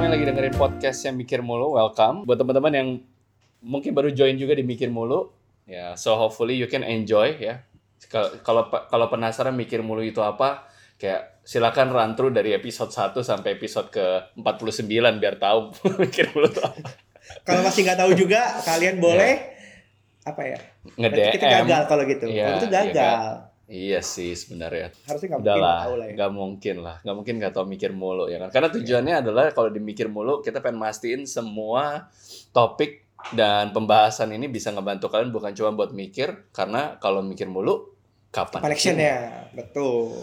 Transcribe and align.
kamu 0.00 0.08
yang 0.08 0.16
lagi 0.16 0.28
dengerin 0.32 0.56
podcast 0.56 0.98
yang 1.04 1.12
Mikir 1.20 1.44
Mulu, 1.44 1.76
welcome. 1.76 2.24
Buat 2.24 2.40
teman-teman 2.40 2.72
yang 2.72 2.88
mungkin 3.60 3.92
baru 3.92 4.08
join 4.08 4.32
juga 4.40 4.56
di 4.56 4.64
Mikir 4.64 4.88
Mulu, 4.88 5.28
ya, 5.68 5.92
so 5.92 6.16
hopefully 6.16 6.56
you 6.56 6.64
can 6.72 6.80
enjoy 6.80 7.36
ya. 7.36 7.60
Kalau 8.08 8.32
kalau 8.40 8.64
kalau 8.88 9.06
penasaran 9.12 9.52
Mikir 9.52 9.84
Mulu 9.84 10.00
itu 10.00 10.24
apa, 10.24 10.64
kayak 10.96 11.44
silakan 11.44 11.92
run 11.92 12.16
through 12.16 12.32
dari 12.32 12.56
episode 12.56 12.88
1 12.88 13.12
sampai 13.20 13.60
episode 13.60 13.92
ke 13.92 14.32
49 14.40 14.88
biar 15.20 15.36
tahu 15.36 15.68
Mikir 16.00 16.32
Mulu 16.32 16.48
itu 16.48 16.64
apa. 16.64 16.80
Kalau 17.44 17.60
masih 17.60 17.84
nggak 17.84 18.00
tahu 18.00 18.16
juga, 18.16 18.40
kalian 18.64 19.04
boleh 19.04 19.52
apa 20.24 20.42
ya? 20.48 20.58
Nge-DM. 20.96 21.32
Kita 21.36 21.44
gagal 21.60 21.82
kalau 21.92 22.08
gitu. 22.08 22.24
Iya, 22.24 22.48
Kalau 22.48 22.56
itu 22.56 22.68
iya 22.72 22.76
gagal. 22.88 23.20
kan? 23.20 23.49
Iya 23.70 24.02
sih 24.02 24.34
sebenarnya. 24.34 24.90
Harusnya 25.06 25.38
nggak 25.38 25.46
mungkin 25.46 25.62
lah, 25.62 25.70
nggak 25.70 25.86
tahu 25.86 25.94
lah 25.94 26.06
ya. 26.06 26.14
nggak 26.18 26.32
mungkin 26.34 26.76
lah, 26.82 26.96
nggak 27.06 27.16
mungkin 27.22 27.34
nggak 27.38 27.52
tahu 27.54 27.66
mikir 27.70 27.90
mulu 27.94 28.24
ya 28.26 28.42
kan? 28.42 28.50
Karena 28.50 28.68
tujuannya 28.74 29.14
adalah 29.22 29.44
kalau 29.54 29.70
dimikir 29.70 30.10
mulu 30.10 30.42
kita 30.42 30.58
pengen 30.58 30.82
mastiin 30.82 31.22
semua 31.22 32.10
topik 32.50 33.06
dan 33.30 33.70
pembahasan 33.70 34.34
ini 34.34 34.50
bisa 34.50 34.74
ngebantu 34.74 35.06
kalian 35.06 35.30
bukan 35.30 35.54
cuma 35.54 35.70
buat 35.70 35.94
mikir, 35.94 36.50
karena 36.50 36.98
kalau 36.98 37.22
mikir 37.22 37.46
mulu 37.46 37.94
kapan? 38.34 38.58
Collectionnya, 38.58 39.46
betul. 39.54 40.18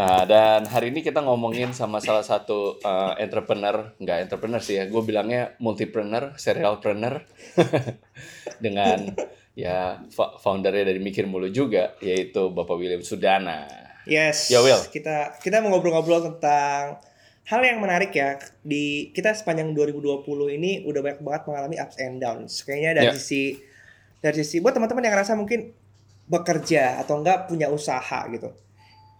Nah 0.00 0.24
dan 0.24 0.64
hari 0.64 0.88
ini 0.88 1.04
kita 1.04 1.20
ngomongin 1.20 1.76
sama 1.76 2.00
salah 2.00 2.24
satu 2.24 2.80
uh, 2.80 3.12
entrepreneur, 3.20 3.92
nggak 4.00 4.24
entrepreneur 4.24 4.62
sih 4.64 4.80
ya, 4.80 4.88
gue 4.88 5.02
bilangnya 5.04 5.52
multipreneur, 5.60 6.32
serialpreneur, 6.40 7.28
dengan 8.64 9.12
ya 9.60 10.00
fo- 10.08 10.36
foundernya 10.36 10.88
dari 10.88 10.98
mikir 10.98 11.24
mulu 11.24 11.48
juga, 11.48 11.92
yaitu 12.00 12.48
Bapak 12.48 12.74
William 12.74 13.00
Sudana. 13.00 13.68
Yes. 14.08 14.48
Ya, 14.48 14.60
Will. 14.60 14.80
Kita 14.88 15.36
kita 15.36 15.60
mau 15.60 15.70
ngobrol-ngobrol 15.70 16.24
tentang 16.26 16.98
hal 17.44 17.60
yang 17.60 17.78
menarik 17.78 18.10
ya 18.10 18.38
di 18.60 19.10
kita 19.10 19.32
sepanjang 19.32 19.70
2020 19.70 20.24
ini 20.50 20.82
udah 20.82 21.00
banyak 21.00 21.20
banget 21.20 21.42
mengalami 21.44 21.76
ups 21.76 21.96
and 21.98 22.16
downs. 22.18 22.62
Kayaknya 22.62 22.90
dari 22.96 23.06
Ya. 23.06 23.14
sisi 23.14 23.42
dari 24.18 24.36
sisi 24.40 24.58
buat 24.58 24.72
teman-teman 24.72 25.04
yang 25.04 25.14
ngerasa 25.14 25.36
mungkin 25.36 25.72
bekerja 26.26 27.00
atau 27.00 27.18
enggak 27.18 27.46
punya 27.46 27.68
usaha 27.68 28.24
gitu. 28.30 28.50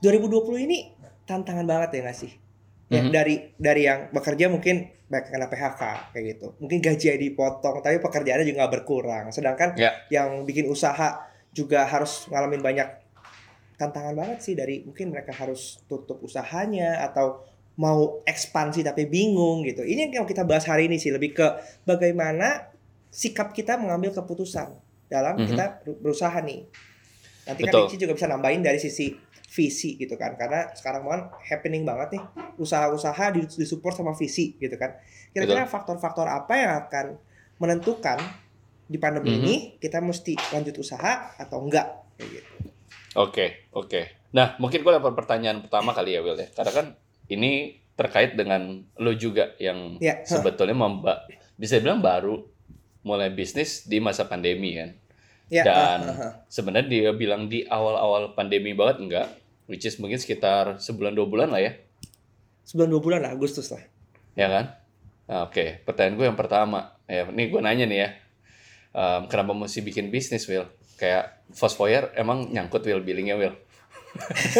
2020 0.00 0.64
ini 0.64 0.78
tantangan 1.24 1.66
banget 1.66 2.00
ya 2.00 2.00
nggak 2.06 2.18
sih? 2.18 2.32
Ya, 2.90 3.00
Mhm. 3.00 3.14
dari 3.14 3.34
dari 3.54 3.86
yang 3.86 4.10
bekerja 4.10 4.50
mungkin 4.50 4.90
banyak 5.06 5.30
yang 5.30 5.34
kena 5.38 5.46
PHK 5.46 5.82
kayak 6.10 6.24
gitu. 6.26 6.46
Mungkin 6.58 6.78
gajinya 6.82 7.16
dipotong 7.16 7.76
tapi 7.78 8.02
pekerjaannya 8.02 8.42
juga 8.42 8.66
berkurang. 8.66 9.30
Sedangkan 9.30 9.78
Ya. 9.78 9.94
yang 10.10 10.42
bikin 10.42 10.66
usaha 10.66 11.22
juga 11.50 11.86
harus 11.86 12.26
ngalamin 12.26 12.58
banyak 12.58 12.88
tantangan 13.76 14.12
banget 14.12 14.38
sih 14.42 14.54
dari 14.54 14.82
mungkin 14.82 15.08
mereka 15.08 15.30
harus 15.32 15.80
tutup 15.86 16.18
usahanya 16.20 17.00
atau 17.00 17.46
mau 17.78 18.20
ekspansi 18.26 18.82
tapi 18.82 19.06
bingung 19.06 19.62
gitu. 19.62 19.80
Ini 19.80 20.10
yang 20.12 20.26
kita 20.26 20.42
bahas 20.42 20.66
hari 20.66 20.90
ini 20.90 20.98
sih 20.98 21.08
lebih 21.08 21.32
ke 21.32 21.46
bagaimana 21.86 22.68
sikap 23.08 23.54
kita 23.54 23.78
mengambil 23.78 24.10
keputusan 24.12 24.74
dalam 25.06 25.38
Mhm. 25.38 25.46
kita 25.46 25.64
ber- 25.80 25.98
berusaha 26.02 26.38
nih. 26.42 26.66
Nanti 27.46 27.60
kan 27.64 27.72
Betul. 27.72 27.82
Ricci 27.86 27.96
juga 27.98 28.14
bisa 28.14 28.26
nambahin 28.26 28.60
dari 28.60 28.76
sisi 28.76 29.10
visi 29.50 29.98
gitu 29.98 30.14
kan 30.14 30.38
karena 30.38 30.70
sekarang 30.72 31.02
kan 31.02 31.26
happening 31.42 31.82
banget 31.82 32.14
nih 32.14 32.22
usaha-usaha 32.56 33.34
di- 33.34 33.50
disupport 33.50 33.90
sama 33.92 34.12
visi 34.14 34.54
gitu 34.56 34.78
kan. 34.78 34.94
Kira-kira 35.30 35.66
faktor-faktor 35.66 36.24
apa 36.24 36.54
yang 36.54 36.72
akan 36.86 37.06
menentukan 37.58 38.18
di 38.86 38.98
pandemi 38.98 39.34
Mhm. 39.34 39.38
ini 39.42 39.54
kita 39.76 39.98
mesti 39.98 40.38
lanjut 40.50 40.78
usaha 40.78 41.34
atau 41.34 41.62
enggak 41.62 41.86
kayak 42.14 42.30
gitu. 42.30 42.50
Oke, 43.18 43.46
oke. 43.70 44.30
Nah, 44.30 44.54
mungkin 44.56 44.86
gue 44.86 44.92
dapat 44.92 45.14
pertanyaan 45.14 45.58
pertama 45.60 45.90
kali 45.90 46.14
ya, 46.14 46.22
Will 46.22 46.38
ya. 46.38 46.46
Karena 46.48 46.70
kan 46.70 46.86
ini 47.26 47.74
terkait 47.94 48.38
dengan 48.38 48.86
lo 48.96 49.12
juga 49.12 49.58
yang 49.58 49.98
Ya. 49.98 50.22
sebetulnya 50.22 50.72
memba 50.72 51.26
bisa 51.54 51.76
dibilang 51.76 51.98
baru 51.98 52.38
mulai 53.02 53.28
bisnis 53.28 53.82
di 53.84 53.98
masa 53.98 54.24
pandemi 54.24 54.78
kan. 54.78 54.90
Ya, 55.50 55.66
Dan 55.66 55.98
ah, 56.00 56.14
ah, 56.14 56.22
ah. 56.22 56.32
sebenarnya 56.46 56.86
dia 56.86 57.10
bilang 57.10 57.50
di 57.50 57.66
awal-awal 57.66 58.38
pandemi 58.38 58.70
banget 58.70 59.02
enggak, 59.02 59.26
which 59.70 59.86
is 59.86 59.94
mungkin 59.96 60.18
sekitar 60.18 60.76
sebulan 60.76 61.14
dua 61.14 61.24
bulan 61.24 61.48
lah 61.48 61.62
ya, 61.62 61.78
sebulan 62.66 62.90
dua 62.90 63.00
bulan 63.00 63.20
lah 63.22 63.30
Agustus 63.30 63.70
lah. 63.70 63.80
ya 64.34 64.46
kan? 64.46 64.64
Nah, 65.24 65.46
oke, 65.46 65.86
pertanyaan 65.86 66.14
gue 66.16 66.26
yang 66.26 66.34
pertama, 66.34 66.78
ya, 67.06 67.22
ini 67.24 67.46
gue 67.46 67.60
nanya 67.60 67.86
nih 67.86 67.98
ya, 67.98 68.10
Em, 68.90 69.30
kenapa 69.30 69.54
mesti 69.54 69.78
bikin 69.80 70.10
bisnis, 70.10 70.42
Will? 70.44 70.66
Kayak 70.98 71.38
Fosfoyer 71.48 72.10
emang 72.12 72.50
nyangkut 72.50 72.82
Will 72.82 72.98
billingnya 72.98 73.38
Will? 73.38 73.54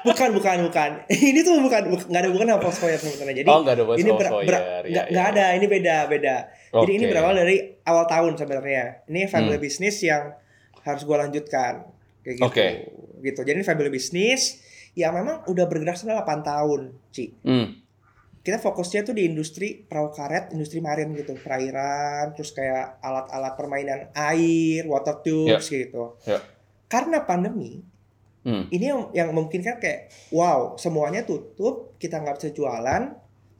Bukan, 0.00 0.32
bukan, 0.32 0.56
bukan. 0.64 0.90
ini 1.28 1.42
tuh 1.42 1.60
bukan 1.60 1.90
buk- 1.90 2.08
nggak 2.08 2.20
ada 2.22 2.28
hubungan 2.30 2.48
sama 2.54 2.62
Fosfoyer 2.62 2.96
sebenarnya. 2.96 3.42
Jadi 3.42 3.48
oh, 3.50 3.60
ada 3.60 3.82
ini 3.92 4.10
ber- 4.10 4.32
ber- 4.46 4.64
ya, 4.86 5.02
ya. 5.10 5.22
ada, 5.28 5.44
ini 5.52 5.66
beda, 5.66 5.96
beda. 6.06 6.36
Jadi 6.72 6.92
ini 6.94 7.04
berawal 7.04 7.34
dari 7.36 7.56
awal 7.84 8.06
tahun 8.06 8.32
sebenarnya. 8.34 9.04
Ini 9.10 9.26
family 9.26 9.58
Hmm. 9.58 9.64
business 9.66 10.00
yang 10.00 10.32
harus 10.80 11.02
gua 11.04 11.26
lanjutkan 11.26 11.84
kayak 12.22 12.34
gitu. 12.40 12.46
Oke. 12.46 12.66
Gitu. 13.20 13.40
Jadi 13.44 13.56
ini 13.60 13.66
family 13.66 13.90
business 13.92 14.62
yang 14.96 15.14
memang 15.14 15.46
udah 15.46 15.64
bergerak 15.70 15.96
selama 15.96 16.26
8 16.26 16.42
tahun, 16.50 16.80
Ci. 17.14 17.24
Hmm, 17.46 17.78
Kita 18.40 18.56
fokusnya 18.56 19.04
tuh 19.04 19.12
di 19.12 19.28
industri 19.28 19.84
perahu 19.84 20.16
karet, 20.16 20.56
industri 20.56 20.80
marin 20.80 21.12
gitu, 21.12 21.36
perairan, 21.36 22.32
terus 22.32 22.56
kayak 22.56 22.96
alat-alat 23.04 23.52
permainan 23.52 24.00
air, 24.16 24.88
water 24.88 25.20
tubes 25.20 25.68
gitu. 25.68 26.16
Ya. 26.24 26.40
Karena 26.88 27.22
pandemi, 27.28 27.84
hmm. 28.44 28.72
ini 28.72 28.84
yang, 28.84 29.00
yang 29.12 29.28
memungkinkan 29.32 29.76
kayak 29.76 30.08
wow 30.32 30.76
semuanya 30.80 31.24
tutup 31.28 31.96
kita 32.00 32.20
nggak 32.20 32.40
bisa 32.40 32.50
jualan 32.56 33.02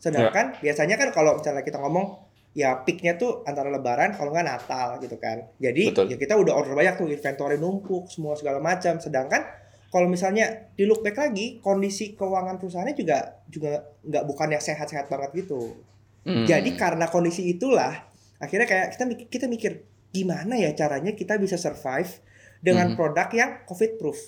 sedangkan 0.00 0.56
biasanya 0.65 0.97
kan 0.97 1.12
kalau 1.12 1.37
misalnya 1.37 1.60
kita 1.60 1.77
ngomong 1.77 2.30
ya 2.50 2.83
peaknya 2.83 3.15
tuh 3.15 3.47
antara 3.47 3.71
lebaran 3.71 4.11
kalau 4.19 4.34
nggak 4.34 4.47
natal 4.47 4.99
gitu 4.99 5.15
kan 5.16 5.47
jadi 5.62 5.94
Betul. 5.94 6.06
ya 6.11 6.16
kita 6.19 6.34
udah 6.34 6.53
order 6.53 6.75
banyak 6.75 6.99
tuh 6.99 7.06
inventory 7.06 7.56
numpuk 7.56 8.11
semua 8.11 8.34
segala 8.34 8.59
macam 8.59 8.99
sedangkan 8.99 9.47
kalau 9.91 10.06
misalnya 10.06 10.71
di 10.75 10.83
look 10.83 11.03
back 11.03 11.19
lagi 11.19 11.62
kondisi 11.62 12.15
keuangan 12.15 12.59
perusahaannya 12.59 12.94
juga 12.99 13.39
juga 13.47 13.87
nggak 14.03 14.25
bukan 14.27 14.49
yang 14.50 14.62
sehat-sehat 14.62 15.06
banget 15.06 15.47
gitu 15.47 15.78
Hmm. 16.21 16.44
jadi 16.44 16.77
karena 16.77 17.09
kondisi 17.09 17.49
itulah 17.49 17.97
akhirnya 18.37 18.69
kayak 18.69 18.93
kita 18.93 19.05
kita 19.33 19.47
mikir 19.49 19.72
gimana 20.12 20.53
ya 20.53 20.77
caranya 20.77 21.16
kita 21.16 21.41
bisa 21.41 21.56
survive 21.56 22.12
dengan 22.60 22.93
Mhm. 22.93 22.97
produk 23.00 23.28
yang 23.33 23.50
covid 23.65 23.97
proof, 23.97 24.21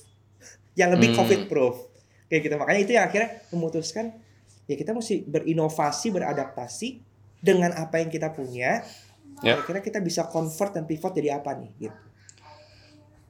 yang 0.73 0.89
lebih 0.97 1.13
Hmm. 1.13 1.21
covid 1.21 1.53
proof 1.53 1.77
kayak 2.33 2.49
gitu 2.49 2.57
makanya 2.57 2.81
itu 2.81 2.93
yang 2.97 3.05
akhirnya 3.05 3.45
memutuskan 3.53 4.17
ya 4.65 4.73
kita 4.73 4.97
mesti 4.97 5.29
berinovasi 5.29 6.09
beradaptasi 6.17 6.89
dengan 7.43 7.75
apa 7.75 7.99
yang 7.99 8.09
kita 8.09 8.31
punya. 8.31 8.87
Ya. 9.43 9.59
Kira-kira 9.59 9.83
kita 9.83 9.99
bisa 9.99 10.31
convert 10.31 10.79
dan 10.79 10.87
pivot 10.87 11.11
jadi 11.11 11.43
apa 11.43 11.59
nih 11.59 11.71
gitu. 11.91 12.01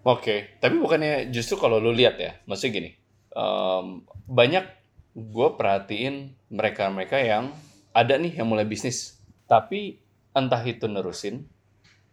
Oke, 0.03 0.59
tapi 0.59 0.77
bukannya 0.83 1.31
justru 1.33 1.57
kalau 1.57 1.79
lu 1.79 1.95
lihat 1.95 2.19
ya, 2.19 2.35
maksudnya 2.45 2.75
gini, 2.75 2.91
em, 3.33 4.03
banyak 4.27 4.67
gue 5.15 5.49
perhatiin 5.55 6.35
mereka-mereka 6.51 7.23
yang 7.23 7.55
ada 7.95 8.19
nih 8.19 8.35
yang 8.35 8.51
mulai 8.51 8.67
bisnis, 8.67 9.23
tapi 9.47 10.03
entah 10.35 10.59
itu 10.67 10.91
nerusin, 10.91 11.47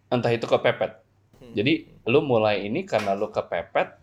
entah 0.06 0.30
itu 0.30 0.46
kepepet. 0.46 1.02
Jadi 1.50 1.90
lu 2.06 2.22
mulai 2.22 2.62
ini 2.62 2.86
karena 2.86 3.18
lu 3.18 3.26
kepepet, 3.34 3.98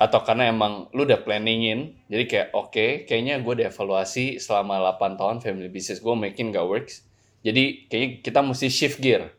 atau 0.00 0.24
karena 0.24 0.48
emang 0.48 0.88
lu 0.90 1.04
udah 1.04 1.20
planningin, 1.20 2.00
jadi 2.08 2.24
kayak 2.24 2.48
oke, 2.50 3.04
kayaknya 3.04 3.36
gue 3.38 3.52
udah 3.52 3.68
evaluasi 3.68 4.40
selama 4.40 4.80
8 4.96 5.14
tahun 5.14 5.36
family 5.38 5.68
business 5.68 6.00
gue 6.00 6.14
making 6.16 6.50
gak 6.50 6.64
works, 6.64 7.04
jadi 7.40 7.84
kayaknya 7.84 8.08
kita 8.24 8.40
mesti 8.40 8.66
shift 8.66 8.96
gear, 8.98 9.36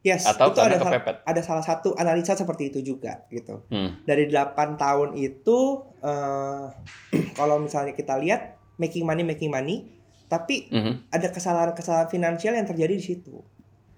Yes, 0.00 0.22
atau 0.22 0.48
itu 0.48 0.62
ada 0.62 0.78
sal- 0.78 0.86
kepepet. 0.86 1.16
ada 1.26 1.40
salah 1.42 1.60
satu 1.60 1.92
analisa 1.92 2.32
seperti 2.32 2.70
itu 2.70 2.94
juga 2.94 3.26
gitu. 3.28 3.66
Hmm. 3.68 4.00
Dari 4.02 4.30
8 4.30 4.78
tahun 4.78 5.12
itu 5.12 5.58
eh 6.00 6.64
kalau 7.38 7.58
misalnya 7.58 7.90
kita 7.90 8.14
lihat 8.16 8.54
making 8.78 9.02
money 9.02 9.26
making 9.26 9.50
money, 9.50 9.82
tapi 10.26 10.70
Mhm. 10.70 11.10
ada 11.10 11.26
kesalahan-kesalahan 11.28 12.06
finansial 12.06 12.54
yang 12.54 12.64
terjadi 12.64 12.94
di 12.94 13.04
situ. 13.04 13.42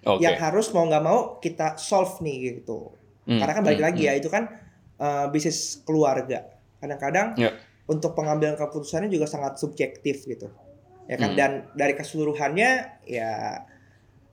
Oke. 0.03 0.25
Yang 0.25 0.37
harus 0.41 0.67
mau 0.73 0.89
nggak 0.89 1.05
mau 1.05 1.37
kita 1.39 1.77
solve 1.77 2.25
nih 2.25 2.57
gitu. 2.57 2.89
Hmm, 3.29 3.37
Karena 3.39 3.53
kan 3.53 3.63
balik 3.63 3.79
hmm, 3.79 3.89
lagi 3.93 4.03
ya 4.09 4.17
itu 4.17 4.27
kan 4.27 4.49
eh, 4.99 5.27
bisnis 5.31 5.81
keluarga. 5.87 6.45
Kadang-kadang 6.79 7.39
Ya. 7.39 7.55
untuk 7.87 8.13
pengambilan 8.15 8.59
keputusannya 8.59 9.09
juga 9.09 9.27
sangat 9.27 9.57
subjektif 9.57 10.27
gitu. 10.27 10.51
Ya 11.09 11.17
kan 11.17 11.33
Hmm. 11.33 11.39
dan 11.41 11.51
dari 11.73 11.97
keseluruhannya 11.97 13.01
ya 13.09 13.65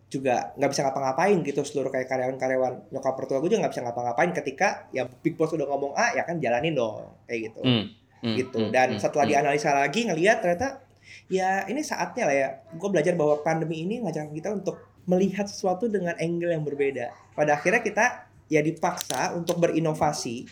juga 0.06 0.54
nggak 0.56 0.70
bisa 0.70 0.82
ngapa-ngapain 0.86 1.38
gitu 1.42 1.62
seluruh 1.66 1.90
kayak 1.90 2.08
karyawan-karyawan 2.08 2.94
nyokap 2.94 3.14
mertua 3.18 3.42
gue 3.42 3.50
juga 3.52 3.66
nggak 3.66 3.74
bisa 3.74 3.84
ngapa-ngapain 3.84 4.32
ketika 4.32 4.68
ya 4.94 5.10
big 5.10 5.34
boss 5.36 5.52
udah 5.52 5.66
ngomong 5.66 5.92
A 5.98 6.14
ya 6.14 6.24
kan 6.24 6.38
jalanin 6.38 6.78
dong 6.78 7.10
kayak 7.26 7.52
gitu 7.52 7.60
Hmm, 7.66 7.84
hmm, 8.22 8.36
gitu 8.38 8.60
hmm, 8.64 8.72
dan 8.72 8.96
hmm, 8.96 9.02
setelah 9.02 9.26
hmm. 9.26 9.34
dianalisa 9.34 9.72
lagi 9.74 10.02
ngelihat 10.06 10.38
ternyata 10.46 10.86
ya 11.28 11.66
ini 11.66 11.82
saatnya 11.82 12.24
lah 12.30 12.36
ya 12.38 12.50
gue 12.78 12.90
belajar 12.92 13.14
bahwa 13.18 13.42
pandemi 13.42 13.82
ini 13.82 14.06
ngajarin 14.06 14.30
kita 14.32 14.54
untuk 14.54 14.78
melihat 15.10 15.50
sesuatu 15.50 15.90
dengan 15.90 16.14
angle 16.22 16.54
yang 16.54 16.62
berbeda 16.62 17.10
pada 17.34 17.58
akhirnya 17.58 17.82
kita 17.82 18.25
ya 18.48 18.62
dipaksa 18.62 19.34
untuk 19.34 19.58
berinovasi 19.60 20.46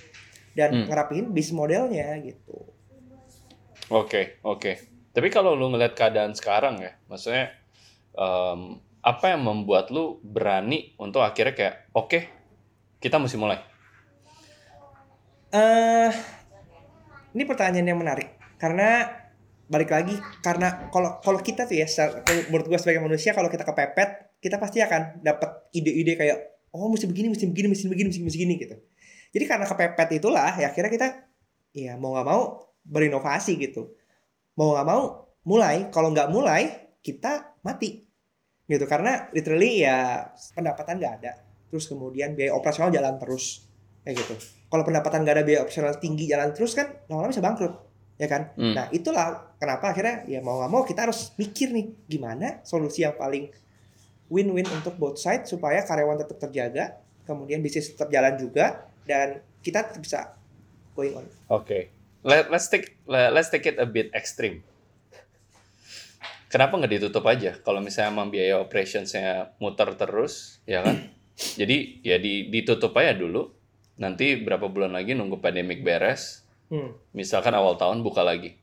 dan 0.53 0.69
Hmm. 0.73 0.85
ngerapiin 0.89 1.33
bisnis 1.33 1.53
modelnya 1.57 2.13
gitu 2.21 2.73
Oke, 3.91 4.39
oke. 4.41 4.71
Tapi 5.11 5.27
kalau 5.29 5.53
lu 5.53 5.69
ngeliat 5.69 5.93
keadaan 5.93 6.33
sekarang 6.33 6.81
ya, 6.81 6.97
maksudnya 7.05 7.51
em, 8.15 8.79
apa 9.03 9.25
yang 9.35 9.43
membuat 9.43 9.91
lu 9.91 10.17
berani 10.23 10.95
untuk 10.95 11.19
akhirnya 11.21 11.53
kayak 11.53 11.75
oke 11.91 12.19
kita 12.97 13.19
mesti 13.19 13.35
mulai. 13.35 13.59
eh 15.53 16.09
ini 17.35 17.43
pertanyaan 17.45 17.93
yang 17.93 17.99
menarik 17.99 18.33
karena 18.57 19.05
balik 19.67 19.89
lagi 19.91 20.15
karena 20.41 20.89
kalau 20.89 21.21
kalau 21.21 21.39
kita 21.41 21.65
tuh 21.65 21.77
ya 21.77 21.85
menurut 22.49 22.69
gue 22.69 22.79
sebagai 22.79 23.01
manusia 23.03 23.33
kalau 23.37 23.49
kita 23.51 23.65
kepepet 23.65 24.39
kita 24.41 24.57
pasti 24.57 24.81
akan 24.81 25.21
dapat 25.21 25.69
ide-ide 25.73 26.13
kayak 26.17 26.52
oh 26.73 26.89
mesti 26.89 27.05
begini 27.05 27.29
mesti 27.31 27.45
begini 27.45 27.67
mesti 27.71 27.85
begini 27.87 28.07
mesti 28.09 28.21
begini 28.25 28.53
gitu. 28.57 28.75
Jadi 29.33 29.45
karena 29.45 29.65
kepepet 29.65 30.09
itulah 30.17 30.53
ya 30.57 30.69
akhirnya 30.73 30.91
kita 30.91 31.07
ya 31.73 31.97
mau 31.97 32.17
nggak 32.17 32.27
mau 32.27 32.41
berinovasi 32.83 33.57
gitu. 33.61 33.93
Mau 34.57 34.73
nggak 34.73 34.87
mau 34.89 35.29
mulai 35.45 35.89
kalau 35.93 36.09
nggak 36.09 36.29
mulai 36.33 36.93
kita 37.05 37.57
mati. 37.61 38.03
Gitu 38.65 38.85
karena 38.89 39.29
literally 39.31 39.85
ya 39.85 40.27
pendapatan 40.57 40.97
nggak 40.97 41.13
ada. 41.21 41.31
Terus 41.69 41.85
kemudian 41.89 42.33
biaya 42.33 42.53
operasional 42.53 42.89
jalan 42.89 43.21
terus 43.21 43.69
kayak 44.01 44.19
gitu. 44.19 44.35
Kalau 44.67 44.83
pendapatan 44.83 45.21
nggak 45.21 45.35
ada 45.41 45.45
biaya 45.45 45.59
operasional 45.61 45.97
tinggi 46.01 46.25
jalan 46.25 46.51
terus 46.51 46.73
kan 46.73 46.89
lama-lama 47.07 47.29
bisa 47.31 47.45
bangkrut 47.45 47.93
ya 48.17 48.27
kan? 48.29 48.53
Hmm. 48.53 48.73
nah 48.77 48.85
itulah 48.93 49.57
kenapa 49.57 49.93
akhirnya 49.93 50.25
ya 50.29 50.39
mau 50.39 50.61
nggak 50.61 50.71
mau 50.71 50.81
kita 50.85 51.09
harus 51.09 51.33
mikir 51.35 51.73
nih 51.73 51.85
gimana 52.05 52.61
solusi 52.61 53.01
yang 53.01 53.17
paling 53.17 53.49
win-win 54.33 54.65
untuk 54.65 54.97
both 54.97 55.21
side 55.21 55.45
supaya 55.45 55.85
karyawan 55.85 56.17
tetap 56.17 56.41
terjaga 56.41 56.97
kemudian 57.29 57.61
bisnis 57.61 57.93
tetap 57.93 58.09
jalan 58.09 58.33
juga 58.33 58.89
dan 59.05 59.45
kita 59.61 59.85
tetap 59.85 60.01
bisa 60.01 60.19
going 60.97 61.13
on 61.13 61.25
Oke. 61.53 61.93
Let, 62.23 62.47
let's 62.49 62.71
take 62.71 62.95
let- 63.03 63.35
let's 63.35 63.51
take 63.51 63.67
it 63.67 63.75
a 63.75 63.83
bit 63.83 64.07
extreme. 64.15 64.63
Kenapa 66.47 66.77
nggak 66.77 66.93
ditutup 67.01 67.25
aja? 67.27 67.57
Kalau 67.59 67.81
misalnya 67.83 68.13
emang 68.13 68.29
biaya 68.31 68.61
operationsnya 68.61 69.57
muter 69.59 69.89
terus, 69.99 70.63
ya 70.63 70.85
kan? 70.85 71.11
Jadi 71.59 71.99
ya 72.05 72.15
di, 72.21 72.47
ditutup 72.47 72.93
aja 72.95 73.11
dulu. 73.17 73.51
Nanti 73.99 74.39
berapa 74.39 74.69
bulan 74.71 74.93
lagi 74.95 75.17
nunggu 75.17 75.41
pandemic 75.41 75.83
beres. 75.83 76.45
Hmm. 76.71 76.95
Misalkan 77.11 77.53
awal 77.53 77.75
tahun 77.77 78.01
buka 78.01 78.23
lagi. 78.23 78.57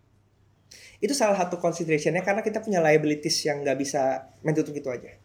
itu 1.01 1.17
salah 1.17 1.33
satu 1.33 1.57
considerationnya 1.57 2.21
karena 2.21 2.45
kita 2.45 2.61
punya 2.61 2.77
liabilities 2.85 3.41
yang 3.49 3.65
nggak 3.65 3.73
bisa 3.81 4.29
main 4.45 4.53
tutup 4.53 4.77
gitu 4.77 4.93
aja 4.93 5.17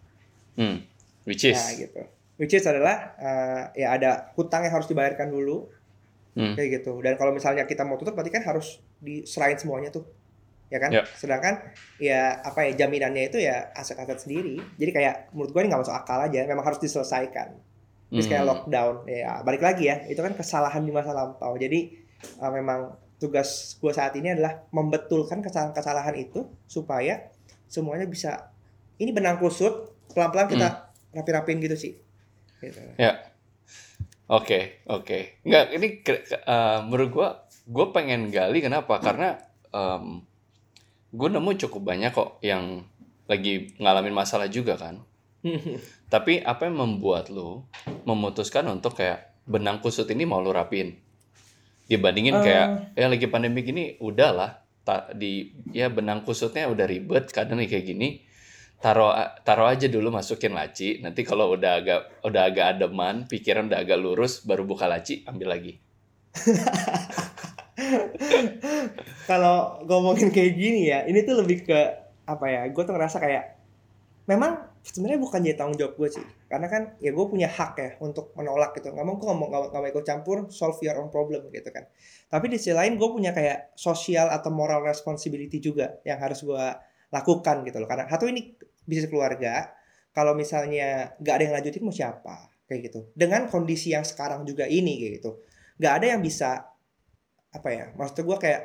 Hmm. 0.55 0.83
Which 1.23 1.43
is. 1.43 1.55
Nah 1.55 1.73
gitu. 1.75 2.01
Which 2.35 2.51
is 2.51 2.63
adalah 2.63 3.15
eh, 3.15 3.83
ya 3.83 3.95
ada 3.95 4.31
hutang 4.35 4.63
yang 4.63 4.73
harus 4.75 4.87
dibayarkan 4.87 5.31
dulu 5.31 5.71
Hmm. 6.35 6.51
kayak 6.51 6.83
gitu. 6.83 6.99
Dan 6.99 7.15
kalau 7.15 7.31
misalnya 7.31 7.63
kita 7.63 7.87
mau 7.87 7.95
tutup 7.95 8.11
berarti 8.11 8.27
kan 8.27 8.43
harus 8.43 8.83
diserahin 8.99 9.55
semuanya 9.55 9.87
tuh. 9.87 10.03
Ya 10.67 10.83
kan? 10.83 10.91
Ya. 10.91 11.07
Sedangkan 11.15 11.63
ya 11.95 12.43
apa 12.43 12.67
ya 12.67 12.83
jaminannya 12.83 13.31
itu 13.31 13.39
ya 13.39 13.71
aset-aset 13.71 14.27
sendiri. 14.27 14.59
Jadi 14.75 14.91
kayak 14.91 15.31
menurut 15.31 15.55
gue 15.55 15.61
ini 15.63 15.71
nggak 15.71 15.87
masuk 15.87 15.95
akal 15.95 16.19
aja. 16.19 16.43
Memang 16.43 16.67
harus 16.67 16.83
diselesaikan. 16.83 17.55
Terus 18.11 18.27
kayak 18.27 18.43
Hmm. 18.43 18.51
lockdown 18.51 18.95
ya 19.07 19.39
balik 19.47 19.63
lagi 19.63 19.87
ya. 19.87 20.03
Itu 20.11 20.19
kan 20.19 20.35
kesalahan 20.35 20.83
di 20.83 20.91
masa 20.91 21.15
lampau. 21.15 21.55
Jadi 21.55 22.03
eh, 22.19 22.51
memang 22.51 22.99
tugas 23.15 23.79
gue 23.79 23.95
saat 23.95 24.11
ini 24.19 24.35
adalah 24.35 24.67
membetulkan 24.75 25.39
kesalahan-kesalahan 25.39 26.19
itu 26.19 26.51
supaya 26.67 27.31
semuanya 27.71 28.03
bisa 28.03 28.51
ini 28.99 29.15
benang 29.15 29.39
kusut 29.39 29.94
pelan-pelan 30.15 30.47
kita 30.47 30.67
Hmm. 30.71 31.19
rapi-rapiin 31.19 31.59
gitu 31.59 31.75
sih. 31.75 31.93
Gitu. 32.63 32.79
Oke, 34.25 34.81
oke. 34.89 35.45
Enggak, 35.45 35.65
ini 35.69 35.87
eh, 36.01 36.79
menurut 36.81 37.09
gua, 37.13 37.27
gua 37.69 37.93
pengen 37.93 38.33
gali 38.33 38.57
kenapa? 38.57 38.97
Karena 38.97 39.37
em, 39.69 40.23
gue 41.11 41.29
nemu 41.29 41.51
cukup 41.61 41.81
banyak 41.85 42.09
kok 42.09 42.41
yang 42.41 42.81
lagi 43.27 43.75
ngalamin 43.77 44.15
masalah 44.15 44.49
juga 44.49 44.79
kan. 44.79 45.03
Tapi 46.13 46.41
apa 46.41 46.65
yang 46.65 46.79
membuat 46.79 47.29
lu 47.29 47.61
memutuskan 48.03 48.65
untuk 48.65 48.97
kayak 48.97 49.35
benang 49.45 49.77
kusut 49.77 50.09
ini 50.09 50.25
mau 50.25 50.41
lu 50.41 50.49
rapiin? 50.49 50.97
Dibandingin 51.85 52.33
kayak 52.41 52.67
ya 52.97 53.05
lagi 53.05 53.29
pandemi 53.29 53.61
gini 53.61 53.93
udahlah 54.01 54.57
ta- 54.81 55.13
di 55.13 55.53
ya 55.69 55.85
benang 55.93 56.25
kusutnya 56.25 56.65
udah 56.65 56.89
ribet 56.89 57.29
kadang 57.29 57.61
nih 57.61 57.69
kayak 57.69 57.85
gini 57.85 58.25
taruh 58.83 59.15
taruh 59.41 59.67
aja 59.71 59.87
dulu 59.87 60.11
masukin 60.13 60.53
laci 60.53 60.99
nanti 61.01 61.23
kalau 61.25 61.53
udah 61.55 61.81
agak 61.81 61.99
udah 62.21 62.41
agak 62.47 62.65
ademan 62.77 63.25
pikiran 63.25 63.71
udah 63.71 63.81
agak 63.81 63.97
lurus 63.97 64.45
baru 64.45 64.67
buka 64.67 64.85
laci 64.85 65.25
ambil 65.25 65.55
lagi 65.55 65.79
Kalau 69.29 69.83
ngomongin 69.83 70.31
kayak 70.31 70.53
gini 70.55 70.87
ya, 70.87 71.03
ini 71.09 71.25
tuh 71.25 71.41
lebih 71.43 71.65
ke 71.67 71.79
apa 72.25 72.45
ya? 72.47 72.61
Gue 72.71 72.83
tuh 72.87 72.93
ngerasa 72.95 73.17
kayak 73.19 73.57
memang 74.25 74.57
sebenarnya 74.85 75.19
bukan 75.21 75.39
jadi 75.41 75.57
tanggung 75.57 75.77
jawab 75.77 75.97
gue 75.97 76.09
sih, 76.21 76.25
karena 76.45 76.69
kan 76.69 76.93
ya 77.01 77.09
gue 77.13 77.25
punya 77.25 77.49
hak 77.49 77.73
ya 77.77 77.89
untuk 78.01 78.31
menolak 78.37 78.77
gitu. 78.77 78.93
Nggak 78.93 79.05
mau 79.05 79.15
gue 79.17 79.27
ngomong 79.27 79.49
nggak 79.49 79.81
mau 79.81 79.89
ikut 79.89 80.05
campur, 80.05 80.37
solve 80.53 80.77
your 80.85 80.97
own 81.01 81.09
problem 81.09 81.49
gitu 81.49 81.69
kan. 81.73 81.89
Tapi 82.29 82.45
di 82.53 82.57
sisi 82.61 82.73
lain 82.73 82.95
gue 82.95 83.09
punya 83.09 83.33
kayak 83.33 83.75
sosial 83.75 84.29
atau 84.29 84.53
moral 84.53 84.85
responsibility 84.85 85.57
juga 85.57 85.99
yang 86.05 86.21
harus 86.21 86.41
gue 86.45 86.65
lakukan 87.15 87.63
gitu 87.63 87.79
loh. 87.79 87.87
Karena 87.87 88.11
satu 88.11 88.27
ini 88.27 88.59
bisnis 88.83 89.07
keluarga, 89.07 89.71
kalau 90.11 90.35
misalnya 90.35 91.15
nggak 91.23 91.33
ada 91.39 91.43
yang 91.47 91.55
lanjutin 91.55 91.81
mau 91.87 91.95
siapa 91.95 92.51
kayak 92.67 92.91
gitu. 92.91 92.99
Dengan 93.15 93.47
kondisi 93.47 93.95
yang 93.95 94.03
sekarang 94.03 94.43
juga 94.43 94.67
ini 94.67 94.99
kayak 94.99 95.13
gitu, 95.23 95.31
nggak 95.79 95.93
ada 96.03 96.05
yang 96.11 96.19
bisa 96.19 96.75
apa 97.55 97.69
ya 97.71 97.85
maksud 97.95 98.19
gue 98.19 98.37
kayak 98.37 98.61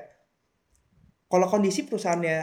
kalau 1.30 1.46
kondisi 1.46 1.86
perusahaannya 1.86 2.36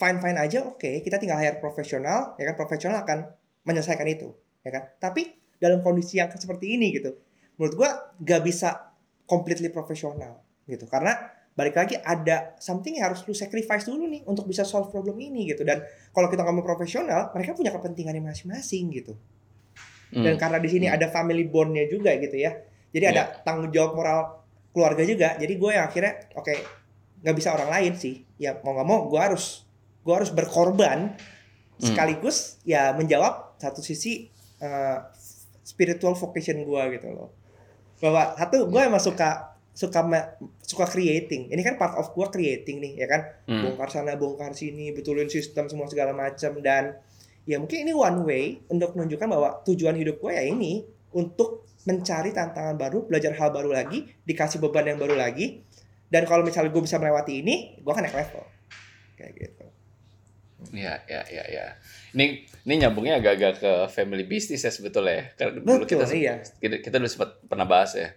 fine 0.00 0.18
fine 0.24 0.38
aja 0.40 0.64
oke 0.64 1.04
kita 1.04 1.20
tinggal 1.20 1.36
hire 1.36 1.60
profesional 1.60 2.32
ya 2.40 2.48
kan 2.48 2.56
profesional 2.56 3.04
akan 3.04 3.28
menyelesaikan 3.68 4.08
itu 4.08 4.32
ya 4.64 4.72
kan 4.72 4.88
tapi 4.96 5.36
dalam 5.60 5.84
kondisi 5.84 6.16
yang 6.16 6.32
seperti 6.32 6.80
ini 6.80 6.96
gitu 6.96 7.12
menurut 7.60 7.74
gue 7.76 7.90
gak 8.24 8.40
bisa 8.40 8.96
completely 9.28 9.68
profesional 9.68 10.40
gitu 10.64 10.88
karena 10.88 11.12
balik 11.52 11.76
lagi 11.76 12.00
ada 12.00 12.56
something 12.56 12.96
yang 12.96 13.12
harus 13.12 13.24
lu 13.28 13.36
sacrifice 13.36 13.84
dulu 13.84 14.08
nih 14.08 14.24
untuk 14.24 14.48
bisa 14.48 14.64
solve 14.64 14.88
problem 14.88 15.20
ini 15.20 15.52
gitu. 15.52 15.62
Dan 15.64 15.84
kalau 16.12 16.32
kita 16.32 16.44
ngomong 16.44 16.64
profesional 16.64 17.28
mereka 17.36 17.52
punya 17.52 17.70
kepentingannya 17.72 18.24
masing-masing 18.24 18.88
gitu. 18.92 19.14
Hmm. 20.12 20.28
dan 20.28 20.36
karena 20.36 20.60
di 20.60 20.68
sini 20.68 20.86
Hmm. 20.92 20.96
ada 21.00 21.08
family 21.08 21.48
bondnya 21.48 21.88
juga 21.88 22.12
gitu 22.20 22.36
ya. 22.36 22.52
Jadi 22.92 23.04
ada 23.08 23.32
tanggung 23.40 23.72
jawab 23.72 23.96
moral 23.96 24.20
keluarga 24.76 25.00
juga. 25.08 25.40
Jadi 25.40 25.56
gue 25.56 25.70
yang 25.72 25.88
akhirnya 25.88 26.28
oke 26.36 26.52
nggak 27.24 27.36
bisa 27.36 27.56
orang 27.56 27.72
lain 27.72 27.92
sih. 27.96 28.20
Ya 28.36 28.60
mau 28.60 28.76
nggak 28.76 28.88
mau 28.88 29.08
gue 29.08 29.16
harus 29.16 29.64
gue 30.04 30.12
harus 30.12 30.28
berkorban. 30.28 31.16
Sekaligus 31.80 32.60
ya 32.68 32.92
menjawab 32.92 33.56
satu 33.56 33.80
sisi 33.80 34.28
eh, 34.60 34.98
spiritual 35.64 36.12
vocation 36.12 36.60
gue 36.60 36.82
gitu 37.00 37.08
loh. 37.08 37.32
Bahwa 38.04 38.36
satu 38.36 38.68
gue 38.68 38.82
emang 38.84 39.00
suka 39.00 39.51
suka 39.72 40.00
ma- 40.02 40.28
suka 40.60 40.84
creating 40.84 41.48
ini 41.48 41.60
kan 41.60 41.74
part 41.74 41.96
of 41.96 42.12
gue 42.12 42.26
creating 42.28 42.76
nih 42.78 42.92
ya 42.98 43.06
kan 43.06 43.20
Hmm. 43.48 43.62
bongkar 43.64 43.88
sana 43.88 44.14
bongkar 44.14 44.52
sini 44.52 44.92
betulin 44.92 45.26
sistem 45.26 45.66
semua 45.66 45.88
segala 45.88 46.12
macam 46.12 46.60
dan 46.60 47.00
ya 47.42 47.56
mungkin 47.56 47.82
ini 47.82 47.92
one 47.92 48.18
way 48.22 48.44
untuk 48.68 48.92
menunjukkan 48.92 49.26
bahwa 49.26 49.64
tujuan 49.64 49.96
hidup 49.96 50.20
gue 50.20 50.30
ya 50.30 50.44
ini 50.44 50.84
untuk 51.10 51.64
mencari 51.82 52.30
tantangan 52.30 52.76
baru 52.76 53.02
belajar 53.02 53.32
hal 53.32 53.50
baru 53.50 53.72
lagi 53.72 54.06
dikasih 54.22 54.60
beban 54.60 54.86
yang 54.86 55.00
baru 55.00 55.16
lagi 55.16 55.64
dan 56.06 56.22
kalau 56.24 56.44
misalnya 56.44 56.68
gue 56.68 56.82
bisa 56.84 56.96
melewati 56.96 57.40
ini 57.40 57.54
gue 57.80 57.90
akan 57.90 58.04
naik 58.06 58.16
level 58.18 58.44
kayak 59.16 59.34
gitu 59.34 59.66
Ya, 60.70 60.94
ya, 61.10 61.26
ya, 61.26 61.42
ya. 61.50 61.66
Ini 62.14 62.38
ini 62.62 62.74
nyambungnya 62.78 63.18
agak-agak 63.18 63.52
ke 63.58 63.72
family 63.90 64.22
business 64.22 64.62
ya 64.62 64.70
sebetulnya 64.70 65.10
ya. 65.10 65.24
Karena 65.34 65.58
dulu 65.58 65.82
Betul, 65.82 65.98
kita 65.98 66.04
iya. 66.14 66.38
kita, 66.38 66.78
kita 66.78 66.96
dulu 67.02 67.10
sempat 67.10 67.34
pernah 67.50 67.66
bahas 67.66 67.98
ya. 67.98 68.14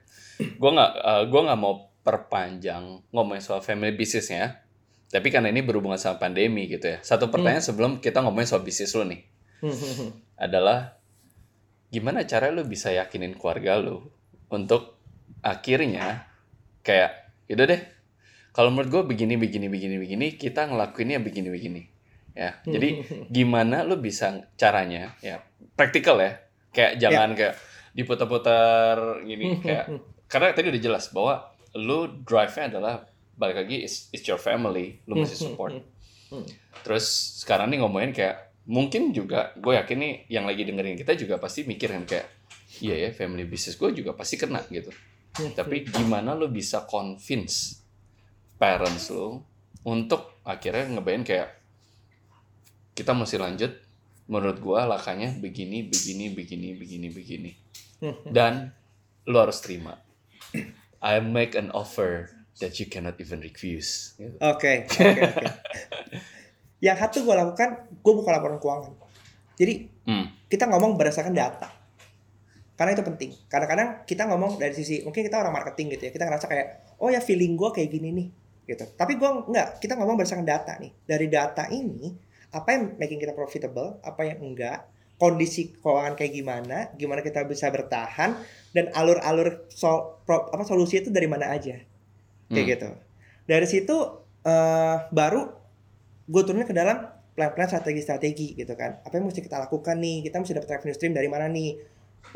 Gua 0.60 0.72
nggak 0.76 0.92
eh, 1.00 1.24
gua 1.32 1.42
nggak 1.52 1.60
mau 1.60 1.74
perpanjang 2.06 2.84
ngomongin 3.12 3.44
soal 3.44 3.62
family 3.62 3.96
businessnya. 3.96 4.62
Tapi 5.06 5.32
karena 5.32 5.54
ini 5.54 5.62
berhubungan 5.64 6.02
sama 6.02 6.20
pandemi 6.20 6.68
gitu 6.68 6.92
ya. 6.92 7.00
Satu 7.00 7.32
pertanyaan 7.32 7.64
sebelum 7.64 7.92
kita 8.04 8.26
ngomongin 8.26 8.50
soal 8.50 8.66
bisnis 8.66 8.92
lu 8.98 9.08
nih 9.08 9.22
adalah 10.46 11.00
gimana 11.90 12.28
cara 12.28 12.52
lu 12.52 12.68
bisa 12.68 12.92
yakinin 12.92 13.38
keluarga 13.38 13.80
lu 13.80 14.04
untuk 14.52 15.00
akhirnya 15.40 16.28
kayak 16.84 17.32
yaudah 17.48 17.68
deh 17.70 17.82
kalau 18.52 18.72
menurut 18.74 18.90
gue 18.92 19.04
begini 19.16 19.36
begini 19.38 19.68
begini 19.72 19.96
begini 20.02 20.28
kita 20.36 20.68
ngelakuinnya 20.68 21.22
begini 21.22 21.50
begini 21.54 21.82
ya 22.36 22.60
jadi 22.68 23.06
gimana 23.36 23.88
lu 23.88 24.02
bisa 24.02 24.50
caranya 24.60 25.16
ya 25.24 25.40
praktikal 25.78 26.20
ya 26.20 26.42
kayak 26.76 27.00
jangan 27.00 27.32
kayak 27.38 27.56
diputar-putar 27.96 29.24
gini 29.24 29.64
kayak 29.64 29.88
karena 30.36 30.52
tadi 30.52 30.68
udah 30.68 30.84
jelas 30.84 31.16
bahwa 31.16 31.48
lu 31.80 32.12
drive-nya 32.28 32.76
adalah 32.76 33.08
balik 33.40 33.64
lagi 33.64 33.88
it's, 33.88 34.12
it's 34.12 34.28
your 34.28 34.36
family 34.36 35.00
lu 35.08 35.24
mesti 35.24 35.40
support. 35.48 35.80
terus 36.84 37.40
sekarang 37.40 37.72
nih 37.72 37.80
ngomongin 37.80 38.12
kayak 38.12 38.52
mungkin 38.68 39.16
juga 39.16 39.56
gue 39.56 39.80
yakin 39.80 39.96
nih 39.96 40.14
yang 40.28 40.44
lagi 40.44 40.68
dengerin 40.68 41.00
kita 41.00 41.16
juga 41.16 41.40
pasti 41.40 41.64
mikir 41.64 41.88
kan 41.88 42.04
kayak 42.04 42.28
iya 42.84 43.08
ya 43.08 43.10
family 43.16 43.48
business 43.48 43.80
gue 43.80 43.96
juga 43.96 44.12
pasti 44.12 44.36
kena 44.36 44.60
gitu. 44.68 44.92
Tapi 45.56 45.88
gimana 45.88 46.36
lo 46.36 46.52
bisa 46.52 46.84
convince 46.84 47.80
parents 48.60 49.08
lo 49.16 49.40
untuk 49.88 50.44
akhirnya 50.44 51.00
ngebayang 51.00 51.24
kayak 51.24 51.50
kita 52.92 53.16
mesti 53.16 53.40
lanjut 53.40 53.72
menurut 54.28 54.60
gua 54.60 54.84
lakanya 54.84 55.32
begini 55.40 55.88
begini 55.88 56.36
begini 56.36 56.68
begini 56.76 57.08
begini. 57.08 57.52
Dan 58.28 58.68
lo 59.32 59.38
harus 59.40 59.64
terima 59.64 60.05
I 61.00 61.20
make 61.22 61.54
an 61.54 61.70
offer 61.72 62.32
that 62.58 62.80
you 62.80 62.88
cannot 62.88 63.20
even 63.20 63.44
refuse. 63.44 64.16
Oke, 64.40 64.88
oke, 64.88 65.22
oke. 65.22 65.48
Yang 66.80 66.98
satu 67.02 67.18
gue 67.24 67.36
lakukan, 67.36 67.70
gue 67.94 68.14
buka 68.14 68.30
laporan 68.32 68.58
keuangan. 68.60 68.94
Jadi 69.56 69.92
Hmm. 70.06 70.30
kita 70.46 70.70
ngomong 70.70 70.96
berdasarkan 70.96 71.34
data. 71.34 71.66
Karena 72.76 72.92
itu 72.94 73.02
penting. 73.02 73.32
Kadang-kadang 73.48 74.04
kita 74.06 74.28
ngomong 74.28 74.60
dari 74.60 74.76
sisi, 74.76 75.02
mungkin 75.02 75.24
kita 75.24 75.40
orang 75.40 75.56
marketing 75.56 75.96
gitu 75.96 76.08
ya. 76.08 76.12
Kita 76.12 76.28
ngerasa 76.28 76.46
kayak, 76.46 76.68
oh 77.00 77.08
ya 77.10 77.24
feeling 77.24 77.56
gue 77.56 77.70
kayak 77.72 77.90
gini 77.90 78.10
nih. 78.12 78.28
gitu. 78.66 78.82
Tapi 78.98 79.22
gue 79.22 79.30
enggak, 79.46 79.78
kita 79.78 79.94
ngomong 79.94 80.18
berdasarkan 80.18 80.42
data 80.42 80.74
nih. 80.82 80.90
Dari 81.06 81.30
data 81.30 81.70
ini, 81.70 82.10
apa 82.50 82.66
yang 82.74 82.98
making 82.98 83.22
kita 83.22 83.38
profitable, 83.38 84.02
apa 84.02 84.26
yang 84.26 84.42
enggak, 84.42 84.90
kondisi 85.16 85.72
keuangan 85.80 86.20
kayak 86.20 86.34
gimana, 86.36 86.78
gimana 87.00 87.24
kita 87.24 87.48
bisa 87.48 87.72
bertahan, 87.72 88.36
dan 88.76 88.92
alur-alur 88.92 89.64
sol, 89.72 90.20
pro- 90.28 90.52
apa 90.52 90.68
solusi 90.68 91.00
itu 91.00 91.08
dari 91.08 91.26
mana 91.26 91.52
aja. 91.56 91.80
Kayak 92.52 92.64
Hmm. 92.64 92.72
gitu. 92.76 92.90
Dari 93.48 93.68
situ 93.68 93.98
eh, 94.46 94.98
baru 95.10 95.42
gue 96.30 96.42
turunnya 96.46 96.70
ke 96.70 96.76
dalam 96.78 97.02
plan-plan 97.34 97.66
strategi-strategi 97.66 98.54
gitu 98.54 98.78
kan. 98.78 99.02
Apa 99.02 99.18
yang 99.18 99.26
mesti 99.26 99.42
kita 99.42 99.58
lakukan 99.58 99.98
nih? 99.98 100.22
Kita 100.22 100.38
mesti 100.38 100.54
dapat 100.54 100.70
revenue 100.70 100.94
stream 100.94 101.18
dari 101.18 101.26
mana 101.26 101.50
nih? 101.50 101.82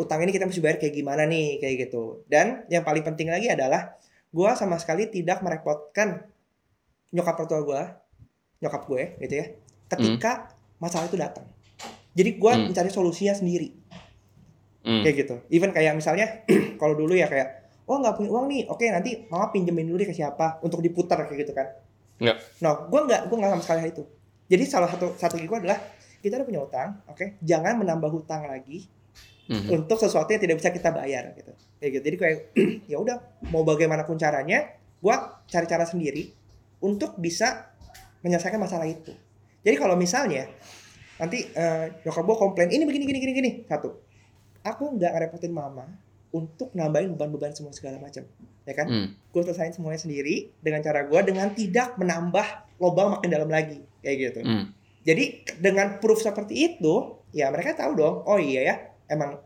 Utang 0.01 0.17
ini 0.25 0.33
kita 0.33 0.49
mesti 0.49 0.57
bayar 0.57 0.81
kayak 0.81 0.97
gimana 0.97 1.29
nih? 1.29 1.61
Kayak 1.61 1.75
gitu. 1.85 2.25
Dan 2.25 2.65
yang 2.65 2.81
paling 2.81 3.05
penting 3.05 3.29
lagi 3.29 3.45
adalah 3.45 3.93
gue 4.29 4.49
sama 4.57 4.81
sekali 4.81 5.05
tidak 5.13 5.45
merepotkan 5.45 6.25
nyokap 7.13 7.45
mertua 7.45 7.61
gue, 7.61 7.81
nyokap 8.65 8.81
gue 8.89 9.03
gitu 9.21 9.33
ya. 9.37 9.45
Ketika 9.85 10.49
masalah 10.81 11.05
itu 11.09 11.17
datang. 11.17 11.45
Jadi 12.11 12.29
gue 12.35 12.51
Hmm. 12.51 12.65
mencari 12.67 12.89
solusinya 12.89 13.33
sendiri 13.33 13.69
Hmm. 14.79 15.03
kayak 15.03 15.15
gitu. 15.19 15.35
Even 15.51 15.69
kayak 15.69 15.93
misalnya 15.93 16.43
kalau 16.81 16.95
dulu 16.95 17.13
ya 17.13 17.27
kayak 17.27 17.69
oh 17.85 17.97
nggak 17.97 18.15
punya 18.15 18.29
uang 18.29 18.45
nih, 18.47 18.61
oke 18.65 18.85
nanti 18.85 19.25
mama 19.27 19.49
pinjemin 19.49 19.85
dulu 19.85 19.97
deh 19.97 20.07
ke 20.07 20.15
siapa 20.15 20.61
untuk 20.61 20.79
diputar 20.79 21.19
kayak 21.25 21.39
gitu 21.41 21.53
kan. 21.53 21.67
Nggak. 22.17 22.37
No, 22.61 22.87
gue 22.87 22.99
nggak 23.03 23.21
gue 23.27 23.35
nggak 23.35 23.51
sama 23.51 23.63
sekali 23.63 23.79
hal 23.81 23.89
itu. 23.91 24.03
Jadi 24.45 24.63
salah 24.65 24.89
satu 24.89 25.13
strategi 25.13 25.45
gue 25.45 25.57
adalah 25.57 25.77
kita 26.19 26.35
udah 26.35 26.47
punya 26.47 26.61
utang, 26.61 26.89
oke, 27.05 27.39
jangan 27.39 27.77
menambah 27.77 28.09
hutang 28.09 28.43
lagi 28.43 28.85
Mhm. 29.47 29.71
untuk 29.71 29.97
sesuatu 29.97 30.29
yang 30.29 30.39
tidak 30.39 30.61
bisa 30.61 30.69
kita 30.69 30.89
bayar 30.91 31.33
gitu. 31.33 31.49
Kayak 31.79 31.91
gitu. 31.91 32.03
Jadi 32.05 32.17
kayak 32.17 32.37
ya 32.91 32.97
udah 32.97 33.17
mau 33.49 33.63
bagaimanapun 33.63 34.15
caranya, 34.15 34.69
gue 34.99 35.15
cari 35.47 35.65
cara 35.65 35.83
sendiri 35.83 36.29
untuk 36.79 37.17
bisa 37.17 37.71
menyelesaikan 38.19 38.59
masalah 38.59 38.85
itu. 38.85 39.11
Jadi 39.59 39.75
kalau 39.75 39.95
misalnya 39.95 40.45
nanti 41.19 41.45
eh, 41.51 41.85
nyokap 42.07 42.23
gue 42.23 42.37
komplain 42.39 42.69
ini 42.71 42.87
begini 42.87 43.05
gini 43.05 43.19
gini 43.19 43.33
gini 43.35 43.51
satu, 43.67 43.91
aku 44.63 44.95
nggak 44.95 45.11
ngerepotin 45.11 45.51
mama 45.51 45.85
untuk 46.31 46.71
nambahin 46.77 47.13
beban-beban 47.17 47.51
semua 47.57 47.73
segala 47.73 47.97
macam, 47.97 48.21
ya 48.63 48.73
kan? 48.77 48.87
Hmm. 48.87 49.07
Gue 49.33 49.41
selesain 49.43 49.73
semuanya 49.73 49.99
sendiri 49.99 50.53
dengan 50.61 50.85
cara 50.85 51.03
gue 51.09 51.19
dengan 51.25 51.49
tidak 51.51 51.97
menambah 51.97 52.77
lubang 52.77 53.17
makin 53.17 53.29
dalam 53.33 53.49
lagi 53.49 53.81
kayak 54.05 54.17
gitu. 54.17 54.39
Hmm. 54.45 54.71
Jadi 55.03 55.41
dengan 55.57 55.97
proof 55.97 56.21
seperti 56.21 56.53
itu, 56.75 57.17
ya 57.33 57.49
mereka 57.49 57.73
tahu 57.73 57.97
dong. 57.97 58.15
Oh 58.29 58.37
iya 58.37 58.61
ya, 58.61 58.75
emang 59.09 59.41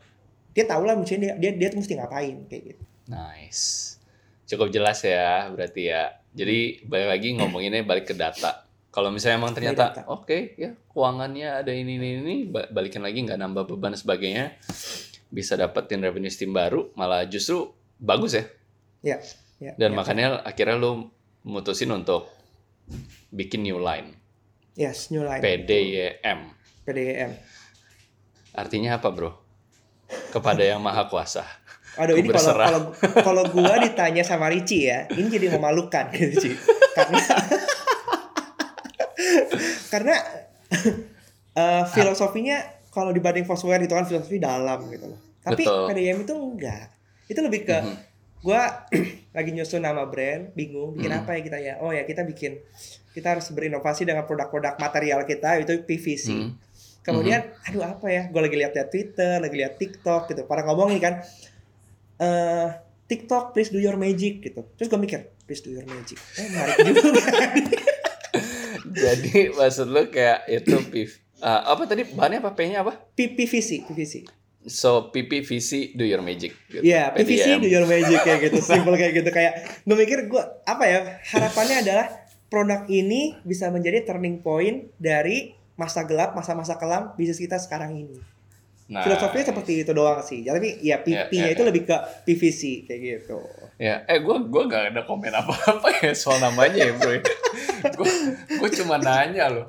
dia 0.52 0.68
tahu 0.68 0.84
lah 0.84 1.00
mesti 1.00 1.18
dia 1.18 1.34
dia, 1.40 1.52
dia 1.56 1.68
tuh 1.72 1.80
mesti 1.80 1.96
ngapain 1.96 2.36
kayak 2.52 2.64
gitu. 2.76 2.84
Nice. 3.08 3.96
Cukup 4.44 4.70
jelas 4.76 5.00
ya 5.08 5.50
berarti 5.56 5.88
ya. 5.88 6.20
Jadi 6.36 6.84
balik 6.84 7.08
lagi 7.16 7.28
ngomonginnya 7.40 7.88
balik 7.88 8.12
ke 8.12 8.14
data. 8.18 8.63
Kalau 8.94 9.10
misalnya 9.10 9.42
emang 9.42 9.58
ternyata 9.58 10.06
oke 10.06 10.54
ya 10.54 10.78
keuangannya 10.94 11.66
ada 11.66 11.74
ini 11.74 11.98
ini 11.98 12.10
ini 12.22 12.36
ba- 12.46 12.70
balikin 12.70 13.02
lagi 13.02 13.26
nggak 13.26 13.42
nambah 13.42 13.66
beban 13.74 13.98
sebagainya 13.98 14.54
bisa 15.34 15.58
dapetin 15.58 15.98
revenue 16.06 16.30
stream 16.30 16.54
baru 16.54 16.94
malah 16.94 17.26
justru 17.26 17.74
bagus 17.98 18.38
ya. 18.38 18.46
Ya, 19.04 19.18
ya, 19.58 19.74
Dan 19.76 19.92
ya. 19.92 19.96
makanya 19.98 20.28
akhirnya 20.46 20.78
lu 20.78 21.10
mutusin 21.42 21.90
untuk 21.90 22.30
bikin 23.34 23.66
new 23.66 23.82
line 23.82 24.14
yes, 24.78 25.10
new 25.10 25.26
line. 25.26 25.42
PDYM. 25.42 26.40
PDM. 26.86 27.32
Artinya 28.54 29.02
apa 29.02 29.10
bro? 29.10 29.32
Kepada 30.30 30.62
yang 30.62 30.82
maha 30.82 31.10
kuasa. 31.10 31.42
Aduh 31.98 32.18
ini 32.18 32.30
kalau 32.30 32.54
kalau 32.58 32.82
kalau 33.22 33.44
gua 33.54 33.78
ditanya 33.82 34.26
sama 34.26 34.50
Ricci 34.50 34.90
ya, 34.90 35.06
ini 35.14 35.30
jadi 35.30 35.50
memalukan 35.54 36.10
gitu 36.14 36.38
Ci. 36.38 36.50
Karena 36.94 37.22
karena 39.94 40.18
eh, 41.62 41.84
filosofinya 41.94 42.58
kalau 42.90 43.14
dibanding 43.14 43.46
Foursquare 43.46 43.86
itu 43.86 43.94
kan 43.94 44.06
filosofi 44.06 44.42
dalam 44.42 44.90
gitu 44.90 45.14
loh. 45.14 45.20
Tapi 45.42 45.62
Betul. 45.62 45.86
PDM 45.90 46.18
itu 46.26 46.34
enggak. 46.34 46.88
Itu 47.30 47.40
lebih 47.42 47.62
ke 47.64 47.78
Mhm. 47.78 47.96
gua 48.42 48.90
lagi 49.38 49.50
nyusun 49.50 49.82
nama 49.82 50.06
brand, 50.06 50.50
bingung 50.54 50.94
bikin 50.94 51.10
Mhm. 51.10 51.20
apa 51.22 51.30
ya 51.38 51.42
kita 51.42 51.58
ya. 51.58 51.74
Oh 51.78 51.94
ya 51.94 52.04
kita 52.04 52.26
bikin 52.26 52.58
kita 53.14 53.38
harus 53.38 53.46
berinovasi 53.50 54.10
dengan 54.10 54.26
produk-produk 54.26 54.78
material 54.78 55.22
kita 55.24 55.62
itu 55.62 55.86
PVC. 55.86 56.26
Hmm. 56.34 56.50
Kemudian, 57.04 57.46
aduh 57.62 57.84
apa 57.84 58.08
ya? 58.08 58.26
Gue 58.32 58.42
lagi 58.42 58.56
lihat 58.56 58.74
lihat 58.74 58.90
Twitter, 58.90 59.38
lagi 59.38 59.54
lihat 59.54 59.78
TikTok 59.78 60.32
gitu. 60.32 60.48
Para 60.48 60.64
ngomongin 60.64 60.98
kan, 60.98 61.22
eh 62.18 62.68
TikTok 63.06 63.52
please 63.52 63.70
do 63.70 63.78
your 63.78 64.00
magic 64.00 64.42
gitu. 64.42 64.66
Terus 64.74 64.88
gue 64.88 64.98
mikir, 64.98 65.20
please 65.44 65.62
do 65.62 65.70
your 65.70 65.86
magic. 65.86 66.18
Eh 66.40 66.48
menarik 66.48 66.78
juga. 66.96 67.22
Jadi 68.94 69.52
maksud 69.52 69.88
lu 69.90 70.08
kayak 70.08 70.46
itu 70.48 70.78
PV, 70.78 71.10
ah, 71.40 71.74
apa 71.74 71.84
tadi 71.84 72.06
bahannya 72.06 72.40
apa 72.40 72.52
P-nya 72.54 72.82
apa? 72.82 72.94
PVC, 73.14 73.84
PVC. 73.86 74.24
So 74.64 75.12
PPVC 75.12 75.92
do 75.94 76.08
your 76.08 76.24
magic. 76.24 76.56
Gitu. 76.72 76.88
Iya, 76.88 77.12
PVC 77.12 77.60
PDM. 77.60 77.60
do 77.60 77.68
your 77.68 77.84
magic 77.84 78.20
kayak 78.22 78.40
gitu. 78.48 78.64
Simple 78.64 78.96
kayak 78.96 79.14
gitu 79.20 79.30
kayak 79.30 79.54
gue 79.84 79.96
mikir 79.98 80.32
gue 80.32 80.44
apa 80.64 80.84
ya? 80.88 81.00
Harapannya 81.28 81.84
adalah 81.84 82.08
produk 82.48 82.88
ini 82.88 83.36
bisa 83.44 83.68
menjadi 83.68 84.08
turning 84.08 84.40
point 84.40 84.88
dari 84.96 85.52
masa 85.74 86.06
gelap, 86.06 86.32
masa-masa 86.32 86.78
kelam 86.78 87.12
bisnis 87.18 87.42
kita 87.42 87.60
sekarang 87.60 87.98
ini. 87.98 88.18
Nah, 88.84 89.00
Filosofinya 89.02 89.52
seperti 89.52 89.84
itu 89.84 89.92
doang 89.92 90.20
sih. 90.22 90.44
Tapi 90.44 90.80
ya 90.80 91.00
PP-nya 91.02 91.32
Ya, 91.32 91.48
ya, 91.50 91.54
itu 91.56 91.64
ya. 91.64 91.68
lebih 91.72 91.84
ke 91.84 91.98
PVC 92.24 92.84
kayak 92.86 93.00
gitu. 93.02 93.40
Ya, 93.80 94.04
eh 94.06 94.20
gue 94.22 94.38
gua 94.48 94.64
gak 94.70 94.94
ada 94.94 95.02
komen 95.04 95.34
apa-apa 95.34 95.88
ya 96.04 96.12
soal 96.14 96.40
namanya 96.40 96.78
ya 96.78 96.94
bro. 96.94 97.16
Gue 97.92 98.10
gue 98.48 98.70
cuma 98.82 98.96
nanya 98.98 99.52
loh. 99.52 99.68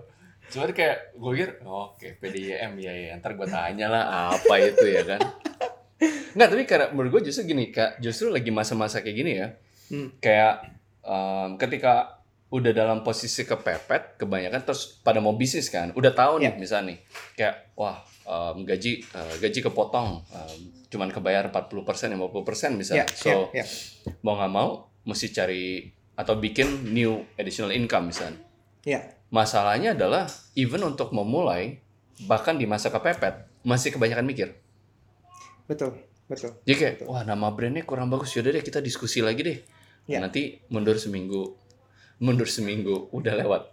Cuman 0.48 0.70
kayak 0.70 1.16
gue 1.16 1.30
pikir, 1.34 1.50
oh, 1.64 1.96
oke 1.96 2.20
PDIM 2.20 2.72
ya 2.78 2.92
ya. 2.92 3.10
Ntar 3.18 3.34
gue 3.34 3.48
tanya 3.48 3.86
lah 3.90 4.04
apa 4.30 4.54
itu 4.60 4.86
ya 4.86 5.02
kan. 5.02 5.20
Nggak, 6.34 6.48
tapi 6.50 6.62
karena 6.66 6.86
menurut 6.90 7.10
gue 7.18 7.30
justru 7.30 7.54
gini 7.54 7.70
kak, 7.70 8.02
justru 8.02 8.28
lagi 8.28 8.50
masa-masa 8.50 9.00
kayak 9.00 9.16
gini 9.16 9.32
ya. 9.38 9.48
Hmm. 9.90 10.08
Kayak 10.18 10.54
em, 11.06 11.54
ketika 11.56 12.20
udah 12.50 12.70
dalam 12.70 13.02
posisi 13.02 13.42
kepepet, 13.42 14.14
kebanyakan 14.18 14.62
terus 14.62 14.98
pada 15.02 15.18
mau 15.18 15.34
bisnis 15.34 15.66
kan, 15.70 15.90
udah 15.94 16.14
tahu 16.14 16.38
nih 16.38 16.54
Ya. 16.54 16.58
misalnya 16.58 16.94
nih, 16.94 16.98
kayak 17.34 17.54
wah 17.74 17.98
em, 18.26 18.62
gaji 18.66 19.02
eh, 19.02 19.34
gaji 19.42 19.58
kepotong, 19.62 20.22
em, 20.26 20.58
cuman 20.90 21.10
kebayar 21.10 21.50
40% 21.50 22.14
50% 22.14 22.78
misalnya. 22.78 23.06
Ya, 23.06 23.14
so 23.14 23.50
ya, 23.54 23.62
ya. 23.62 23.66
mau 24.22 24.34
nggak 24.38 24.52
mau 24.54 24.86
mesti 25.06 25.30
cari 25.30 25.86
atau 26.14 26.38
bikin 26.38 26.94
new 26.94 27.22
additional 27.38 27.74
income 27.74 28.10
misalnya. 28.10 28.38
Ya. 28.86 29.00
Masalahnya 29.34 29.98
adalah 29.98 30.30
even 30.54 30.82
untuk 30.86 31.10
memulai 31.10 31.82
bahkan 32.30 32.54
di 32.54 32.70
masa 32.70 32.94
kepepet 32.94 33.50
masih 33.66 33.90
kebanyakan 33.90 34.26
mikir. 34.26 34.48
Betul, 35.66 35.98
betul. 36.30 36.54
Jadi 36.62 36.76
kayak 36.76 36.94
wah 37.08 37.26
nama 37.26 37.50
brandnya 37.50 37.82
kurang 37.82 38.12
bagus 38.12 38.30
yaudah 38.36 38.54
deh 38.54 38.62
kita 38.62 38.78
diskusi 38.78 39.24
lagi 39.24 39.42
deh. 39.42 39.58
Ya. 40.06 40.20
Nanti 40.22 40.62
mundur 40.70 41.00
seminggu, 41.00 41.56
mundur 42.22 42.46
seminggu 42.46 43.10
udah 43.10 43.34
lewat. 43.34 43.64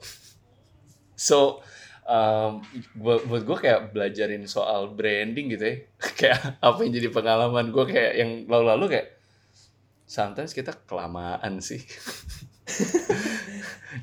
So 1.22 1.62
um, 2.10 2.66
buat, 2.98 3.30
buat 3.30 3.46
gue 3.46 3.58
kayak 3.62 3.94
belajarin 3.94 4.50
soal 4.50 4.90
branding 4.98 5.54
gitu 5.54 5.64
ya. 5.70 5.76
kayak 6.18 6.58
apa 6.58 6.80
yang 6.82 6.94
jadi 6.98 7.08
pengalaman 7.14 7.70
gue 7.70 7.86
kayak 7.86 8.14
yang 8.18 8.32
lalu-lalu 8.50 8.98
kayak 8.98 9.21
sometimes 10.12 10.51
kita 10.51 10.75
kelamaan 10.84 11.63
sih. 11.63 11.80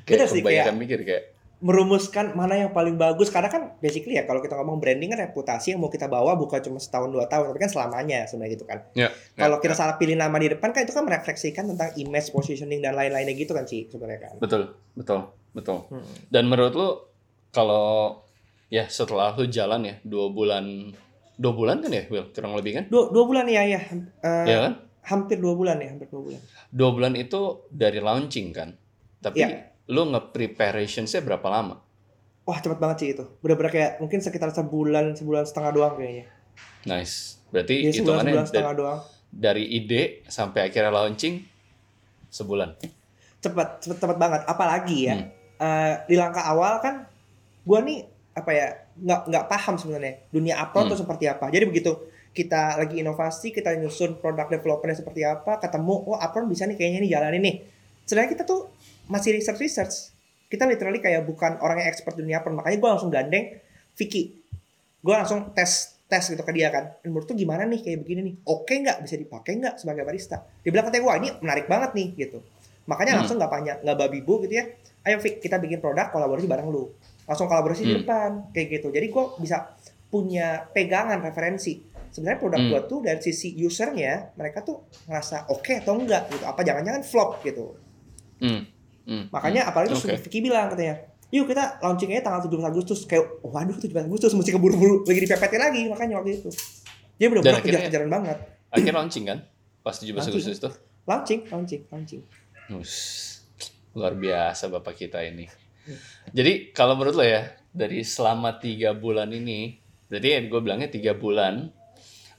Kayak 0.09 0.29
sih, 0.29 0.41
kebanyakan 0.41 0.77
mikir 0.77 1.01
kayak 1.01 1.23
merumuskan 1.59 2.37
mana 2.39 2.55
yang 2.55 2.71
paling 2.71 2.95
bagus 2.95 3.27
karena 3.27 3.51
kan 3.51 3.75
basically 3.83 4.15
ya 4.15 4.23
kalau 4.23 4.39
kita 4.39 4.55
ngomong 4.55 4.79
branding 4.79 5.11
kan 5.11 5.19
reputasi 5.19 5.75
yang 5.75 5.83
mau 5.83 5.91
kita 5.91 6.07
bawa 6.07 6.39
bukan 6.39 6.61
cuma 6.63 6.79
setahun 6.79 7.11
dua 7.11 7.27
tahun 7.27 7.51
tapi 7.51 7.59
kan 7.59 7.67
selamanya 7.67 8.23
sebenarnya 8.29 8.53
gitu 8.55 8.63
kan 8.63 8.79
ya, 8.95 9.11
kalau 9.35 9.59
ya, 9.59 9.63
kita 9.67 9.75
ya. 9.75 9.79
salah 9.83 9.95
pilih 9.99 10.15
nama 10.15 10.31
di 10.39 10.55
depan 10.55 10.71
kan 10.71 10.87
itu 10.87 10.95
kan 10.95 11.03
merefleksikan 11.03 11.67
tentang 11.75 11.91
image 11.99 12.31
positioning 12.31 12.79
dan 12.79 12.95
lain-lainnya 12.95 13.35
gitu 13.35 13.51
kan 13.51 13.67
sih 13.67 13.91
sebenarnya 13.91 14.29
kan 14.31 14.33
betul 14.39 14.71
betul 14.95 15.35
betul. 15.51 15.83
Hmm. 15.91 16.05
Dan 16.31 16.47
menurut 16.47 16.73
lu 16.79 16.89
kalau 17.51 18.21
ya 18.71 18.87
setelah 18.87 19.35
lu 19.35 19.49
jalan 19.51 19.83
ya 19.83 19.95
dua 20.07 20.31
bulan 20.31 20.63
dua 21.35 21.51
bulan 21.51 21.83
kan 21.83 21.91
ya 21.91 22.07
Will 22.07 22.31
kurang 22.31 22.55
lebih 22.55 22.71
kan? 22.79 22.83
dua, 22.87 23.11
dua 23.11 23.23
bulan 23.27 23.45
ya 23.51 23.67
ya 23.67 23.81
Eh, 24.23 24.45
Ya 24.47 24.57
kan? 24.63 24.73
Hampir 25.01 25.37
dua 25.37 25.53
bulan 25.53 25.77
ya 25.77 25.89
hampir 25.89 26.07
dua 26.07 26.21
bulan 26.21 26.41
Dua 26.69 26.89
bulan 26.91 27.13
itu 27.13 27.41
dari 27.67 27.97
launching 27.97 28.47
kan. 28.51 28.69
Tapi 29.19 29.39
Iya. 29.39 29.73
lu 29.87 30.07
nge-preparationsnya 30.07 31.19
berapa 31.19 31.47
lama? 31.47 31.75
Wah 32.43 32.57
cepet 32.57 32.77
banget 32.77 32.97
sih 32.97 33.09
itu. 33.13 33.25
Bener-bener 33.39 33.69
kayak 33.69 33.91
mungkin 33.97 34.19
sekitar 34.19 34.49
sebulan, 34.49 35.13
sebulan 35.13 35.43
setengah 35.43 35.71
doang 35.71 35.93
kayaknya. 35.93 36.25
Nice. 36.83 37.37
Berarti 37.49 37.75
Iya 37.79 37.91
sebulan, 37.91 37.97
hitungannya 37.97 38.31
sebulan 38.31 38.47
setengah 38.47 38.73
doang. 38.75 38.99
dari 39.29 39.63
ide 39.67 40.01
sampai 40.25 40.59
akhirnya 40.65 40.89
launching 40.89 41.45
sebulan. 42.27 42.77
Cepet, 43.39 43.69
cepet, 43.79 43.97
cepet 43.97 44.17
banget. 44.17 44.41
Apalagi 44.43 44.97
ya, 45.05 45.15
Hmm. 45.15 45.27
eh, 45.57 45.93
di 46.05 46.15
langkah 46.15 46.43
awal 46.43 46.79
kan 46.79 47.05
gua 47.61 47.79
nih 47.79 48.01
apa 48.31 48.49
ya 48.49 48.67
nggak 48.95 49.21
nggak 49.27 49.45
paham 49.47 49.75
sebenarnya 49.75 50.25
dunia 50.29 50.55
upload 50.57 50.85
Hmm. 50.85 50.91
itu 50.91 50.97
seperti 50.99 51.25
apa. 51.25 51.45
Jadi 51.47 51.65
begitu 51.65 51.91
kita 52.29 52.77
lagi 52.77 53.01
inovasi, 53.01 53.49
kita 53.51 53.73
nyusun 53.75 54.21
produk 54.21 54.47
developernya 54.47 55.01
seperti 55.01 55.25
apa, 55.25 55.57
ketemu, 55.59 55.95
oh 56.13 56.17
upload 56.17 56.47
bisa 56.47 56.69
nih 56.69 56.77
kayaknya 56.77 56.99
nih 57.03 57.11
jalanin 57.11 57.41
nih. 57.41 57.55
Sedangkan 58.05 58.29
kita 58.37 58.43
tuh 58.45 58.69
masih 59.09 59.33
research 59.35 59.59
research. 59.59 59.95
Kita 60.49 60.65
literally 60.65 60.97
kayak 60.97 61.25
bukan 61.29 61.61
orang 61.61 61.81
yang 61.81 61.89
expert 61.89 62.17
dunia 62.17 62.41
upload. 62.41 62.57
Makanya 62.57 62.77
gua 62.81 62.89
langsung 62.97 63.09
gandeng 63.13 63.57
Vicky. 63.93 64.33
Gua 65.01 65.21
langsung 65.21 65.53
tes 65.53 65.97
tes 66.09 66.25
gitu 66.25 66.41
ke 66.41 66.49
dia 66.53 66.73
kan. 66.73 66.89
Dan 67.05 67.13
menurut 67.13 67.29
tuh 67.29 67.37
gimana 67.37 67.69
nih 67.69 67.85
kayak 67.85 68.01
begini 68.01 68.21
nih? 68.25 68.35
Oke 68.49 68.81
nggak 68.81 69.05
bisa 69.05 69.13
dipakai 69.13 69.61
nggak 69.61 69.77
sebagai 69.77 70.01
barista? 70.01 70.41
Dia 70.65 70.73
bilang 70.73 70.89
katanya 70.89 71.03
wah 71.05 71.15
ini 71.21 71.29
menarik 71.37 71.69
banget 71.69 71.93
nih 71.93 72.07
gitu. 72.17 72.41
Makanya 72.89 73.13
Hmm. 73.13 73.19
langsung 73.21 73.37
nggak 73.37 73.51
banyak 73.53 73.77
nggak 73.85 73.97
babi 73.97 74.19
bu 74.25 74.41
gitu 74.41 74.57
ya. 74.57 74.65
Ayo 75.05 75.21
Vic 75.21 75.37
kita 75.37 75.61
bikin 75.61 75.77
produk 75.77 76.09
kolaborasi 76.09 76.49
bareng 76.49 76.65
lu. 76.73 76.89
Langsung 77.29 77.45
kolaborasi 77.45 77.81
di 77.85 77.93
Hmm. 77.93 77.99
depan 78.01 78.29
kayak 78.49 78.67
gitu. 78.81 78.87
Jadi 78.89 79.05
gue 79.05 79.23
bisa 79.37 79.69
punya 80.09 80.65
pegangan 80.73 81.21
referensi. 81.21 81.77
Sebenarnya 82.09 82.39
produk 82.41 82.59
Hmm. 82.59 82.69
gua 82.73 82.81
tuh 82.85 82.99
dari 83.05 83.21
sisi 83.21 83.53
usernya 83.61 84.33
mereka 84.33 84.65
tuh 84.65 84.89
ngerasa 85.05 85.49
oke 85.49 85.73
atau 85.81 85.93
enggak 85.97 86.29
gitu. 86.33 86.43
Apa 86.45 86.61
jangan-jangan 86.65 87.01
flop 87.05 87.39
gitu. 87.45 87.77
Hmm. 88.41 88.65
Hmm. 89.05 89.25
Makanya 89.33 89.69
apalagi 89.69 89.93
Oke. 89.93 90.05
terus 90.05 90.21
Vicky 90.21 90.39
bilang 90.45 90.69
katanya, 90.69 91.01
yuk 91.33 91.49
kita 91.49 91.81
launchingnya 91.81 92.21
tanggal 92.21 92.45
17 92.45 92.61
Agustus. 92.65 92.99
Kayak, 93.09 93.41
waduh 93.41 93.77
17 93.77 94.05
Agustus 94.05 94.31
mesti 94.33 94.51
keburu-buru 94.53 95.01
lagi 95.05 95.19
dipepetin 95.25 95.61
lagi 95.61 95.81
makanya 95.89 96.21
waktu 96.21 96.41
itu. 96.41 96.49
Dia 97.17 97.27
benar-benar 97.27 97.61
kejar-kejaran 97.61 98.09
banget. 98.09 98.37
akhirnya 98.69 98.93
launching 99.01 99.25
kan? 99.25 99.39
Pas 99.81 99.97
17 99.97 100.13
Launching. 100.13 100.29
Agustus 100.29 100.55
itu. 100.61 100.69
Launching, 101.09 101.39
launching, 101.49 101.81
launching. 101.89 102.21
Us, 102.69 102.93
luar 103.97 104.13
biasa 104.13 104.69
bapak 104.69 104.93
kita 104.93 105.25
ini. 105.25 105.49
Hmm. 105.89 105.97
Jadi 106.29 106.69
kalau 106.69 106.93
menurut 106.93 107.17
lo 107.17 107.25
ya 107.25 107.49
dari 107.73 108.05
selama 108.05 108.61
tiga 108.61 108.93
bulan 108.93 109.33
ini, 109.33 109.81
jadi 110.05 110.45
gue 110.45 110.59
bilangnya 110.61 110.85
tiga 110.85 111.17
bulan, 111.17 111.73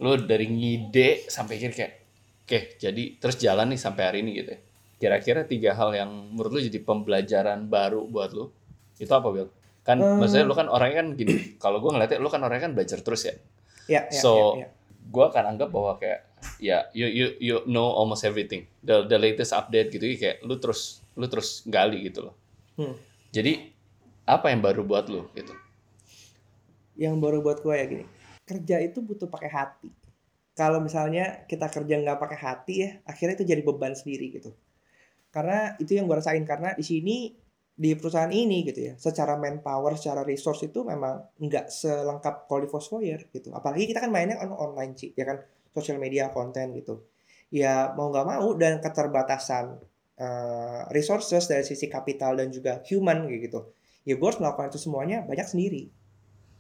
lo 0.01 0.17
dari 0.17 0.49
ngide 0.49 1.29
sampai 1.29 1.61
akhir 1.61 1.73
kayak, 1.73 1.93
oke 2.43 2.59
jadi 2.77 3.03
terus 3.17 3.37
jalan 3.37 3.69
nih 3.69 3.79
sampai 3.79 4.03
hari 4.03 4.19
ini 4.25 4.31
gitu 4.35 4.51
ya. 4.57 4.61
Kira-kira 4.97 5.45
tiga 5.45 5.73
hal 5.73 5.93
yang 5.93 6.11
menurut 6.33 6.57
lo 6.57 6.61
jadi 6.61 6.81
pembelajaran 6.81 7.65
baru 7.67 8.05
buat 8.05 8.33
lo, 8.33 8.53
itu 8.97 9.09
apa 9.09 9.29
Bill? 9.29 9.49
Kan 9.81 9.97
Eh. 9.97 10.17
maksudnya 10.17 10.45
lo 10.45 10.53
kan 10.53 10.69
orangnya 10.69 11.01
kan 11.01 11.09
gini, 11.15 11.57
kalau 11.57 11.81
gue 11.81 11.89
ngeliatnya 11.89 12.17
lo 12.17 12.29
kan 12.29 12.41
orangnya 12.41 12.69
kan 12.69 12.73
belajar 12.73 13.01
terus 13.01 13.25
ya. 13.25 13.35
Ya, 13.89 14.01
ya, 14.07 14.13
So, 14.13 14.57
ya, 14.57 14.65
ya. 14.65 14.69
gue 15.07 15.25
akan 15.27 15.45
anggap 15.47 15.69
bahwa 15.69 15.97
kayak 15.97 16.21
ya 16.57 16.89
you 16.93 17.05
you 17.05 17.27
you 17.37 17.57
know 17.67 17.85
almost 17.91 18.25
everything 18.25 18.65
the 18.81 19.05
the 19.05 19.17
latest 19.17 19.53
update 19.53 19.89
gitu 19.91 20.09
kayak 20.17 20.41
lu 20.41 20.57
terus 20.57 21.05
lu 21.13 21.29
terus 21.29 21.61
gali 21.67 22.01
gitu 22.01 22.25
loh 22.25 22.35
Hmm. 22.81 22.97
jadi 23.29 23.69
apa 24.25 24.49
yang 24.49 24.65
baru 24.65 24.81
buat 24.81 25.05
lu 25.07 25.29
gitu 25.35 25.53
Yang 26.97 27.17
baru 27.19 27.39
buat 27.41 27.61
gue 27.61 27.75
ya 27.75 27.85
gini, 27.85 28.05
kerja 28.51 28.83
itu 28.83 28.99
butuh 28.99 29.31
pakai 29.31 29.51
hati. 29.51 29.91
Kalau 30.59 30.83
misalnya 30.83 31.47
kita 31.47 31.71
kerja 31.71 31.95
nggak 32.03 32.19
pakai 32.19 32.39
hati 32.43 32.75
ya, 32.83 32.91
akhirnya 33.07 33.39
itu 33.39 33.47
jadi 33.47 33.63
beban 33.63 33.95
sendiri 33.95 34.35
gitu. 34.35 34.51
Karena 35.31 35.79
itu 35.79 35.95
yang 35.95 36.11
gue 36.11 36.19
rasain 36.19 36.43
karena 36.43 36.75
di 36.75 36.83
sini 36.83 37.17
di 37.81 37.97
perusahaan 37.97 38.29
ini 38.29 38.67
gitu 38.67 38.93
ya, 38.93 38.95
secara 38.99 39.39
manpower, 39.39 39.95
secara 39.97 40.27
resource 40.27 40.67
itu 40.67 40.83
memang 40.83 41.23
nggak 41.39 41.71
selengkap 41.71 42.51
di 42.51 42.69
Foursquare 42.69 43.31
gitu. 43.31 43.55
Apalagi 43.55 43.89
kita 43.89 44.03
kan 44.05 44.11
mainnya 44.11 44.37
on 44.43 44.53
online 44.53 44.99
sih, 44.99 45.15
ya 45.15 45.25
kan 45.25 45.39
sosial 45.71 45.97
media 46.03 46.29
konten 46.35 46.75
gitu. 46.77 47.07
Ya 47.55 47.95
mau 47.95 48.11
nggak 48.11 48.27
mau 48.27 48.53
dan 48.59 48.83
keterbatasan 48.83 49.81
eh, 50.21 50.81
resources 50.93 51.47
dari 51.49 51.65
sisi 51.65 51.87
kapital 51.89 52.37
dan 52.37 52.51
juga 52.53 52.83
human 52.91 53.31
gitu. 53.31 53.71
Ya 54.05 54.19
gue 54.19 54.27
harus 54.27 54.43
melakukan 54.43 54.75
itu 54.75 54.81
semuanya 54.83 55.25
banyak 55.25 55.47
sendiri 55.47 55.89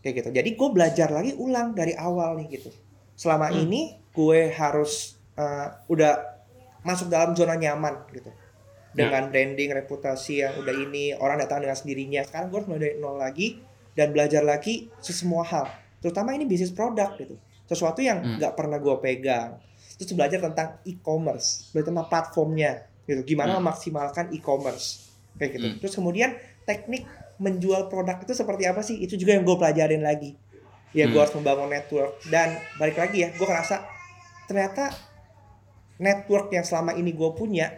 kayak 0.00 0.14
gitu. 0.24 0.30
Jadi 0.32 0.50
gue 0.56 0.68
belajar 0.72 1.08
lagi 1.08 1.32
ulang 1.36 1.72
dari 1.72 1.92
awal 1.92 2.40
nih 2.40 2.60
gitu. 2.60 2.70
Selama 3.14 3.52
Hmm. 3.52 3.64
ini 3.64 3.80
gue 4.10 4.50
harus 4.50 5.16
eh, 5.36 5.68
udah 5.88 6.20
masuk 6.84 7.08
dalam 7.08 7.32
zona 7.32 7.56
nyaman 7.56 8.04
gitu. 8.12 8.28
Dengan 8.90 9.30
branding, 9.30 9.70
reputasi 9.72 10.42
yang 10.42 10.58
udah 10.60 10.74
ini 10.74 11.14
orang 11.14 11.38
datang 11.38 11.62
dengan 11.62 11.78
sendirinya. 11.78 12.20
Sekarang 12.26 12.50
gue 12.50 12.58
harus 12.60 12.68
mulai 12.68 12.82
dari 12.90 12.96
nol 12.98 13.16
lagi 13.16 13.56
dan 13.94 14.10
belajar 14.10 14.42
lagi 14.42 14.90
sesemua 14.98 15.46
hal. 15.46 15.70
Terutama 16.02 16.34
ini 16.34 16.44
bisnis 16.44 16.74
produk 16.74 17.14
gitu. 17.16 17.38
Sesuatu 17.64 18.02
yang 18.02 18.18
Hmm. 18.20 18.36
nggak 18.36 18.52
pernah 18.52 18.76
gue 18.76 18.96
pegang. 19.00 19.56
Terus 19.96 20.12
belajar 20.12 20.42
tentang 20.42 20.68
e-commerce, 20.84 21.70
belajar 21.72 21.88
tentang 21.94 22.08
platformnya 22.10 22.72
gitu. 23.06 23.22
Gimana 23.24 23.56
Hmm. 23.56 23.64
memaksimalkan 23.64 24.34
e-commerce 24.34 25.08
kayak 25.38 25.50
gitu. 25.56 25.66
Hmm. 25.70 25.78
Terus 25.80 25.94
kemudian 25.94 26.30
teknik 26.66 27.06
menjual 27.40 27.88
produk 27.88 28.20
itu 28.20 28.37
seperti 28.37 28.68
apa 28.68 28.85
sih? 28.85 29.00
Itu 29.00 29.16
juga 29.16 29.33
yang 29.35 29.48
gue 29.48 29.57
pelajarin 29.57 30.05
lagi. 30.05 30.37
Ya 30.92 31.07
gue 31.07 31.14
Hmm. 31.14 31.22
harus 31.22 31.35
membangun 31.38 31.70
network 31.70 32.18
dan 32.29 32.59
balik 32.76 32.98
lagi 32.98 33.22
ya, 33.22 33.31
gue 33.31 33.46
ngerasa 33.46 33.87
ternyata 34.44 34.90
network 36.00 36.50
yang 36.50 36.66
selama 36.66 36.96
ini 36.96 37.14
gue 37.14 37.31
punya, 37.33 37.70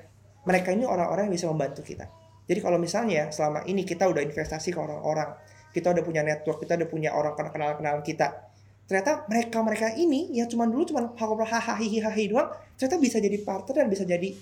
mereka 0.48 0.72
ini 0.72 0.88
orang-orang 0.88 1.29
yang 1.29 1.35
bisa 1.37 1.46
membantu 1.51 1.85
kita. 1.85 2.09
Jadi 2.48 2.59
kalau 2.64 2.81
misalnya 2.81 3.29
selama 3.29 3.62
ini 3.68 3.85
kita 3.85 4.09
udah 4.09 4.25
investasi 4.25 4.72
ke 4.72 4.79
orang-orang, 4.81 5.37
kita 5.77 5.92
udah 5.92 6.03
punya 6.03 6.25
network, 6.25 6.64
kita 6.64 6.81
udah 6.81 6.88
punya 6.88 7.11
orang 7.12 7.37
kenal-kenalan 7.37 8.01
kita, 8.01 8.48
ternyata 8.88 9.29
mereka-mereka 9.29 9.92
ini 9.94 10.33
yang 10.33 10.48
cuman 10.48 10.72
dulu 10.72 10.83
cuman 10.88 11.05
ngobrol 11.12 11.46
hahaha 11.46 11.85
doang, 12.27 12.48
ternyata 12.81 12.96
bisa 12.96 13.20
jadi 13.20 13.37
partner 13.44 13.85
dan 13.85 13.88
bisa 13.92 14.05
jadi 14.09 14.33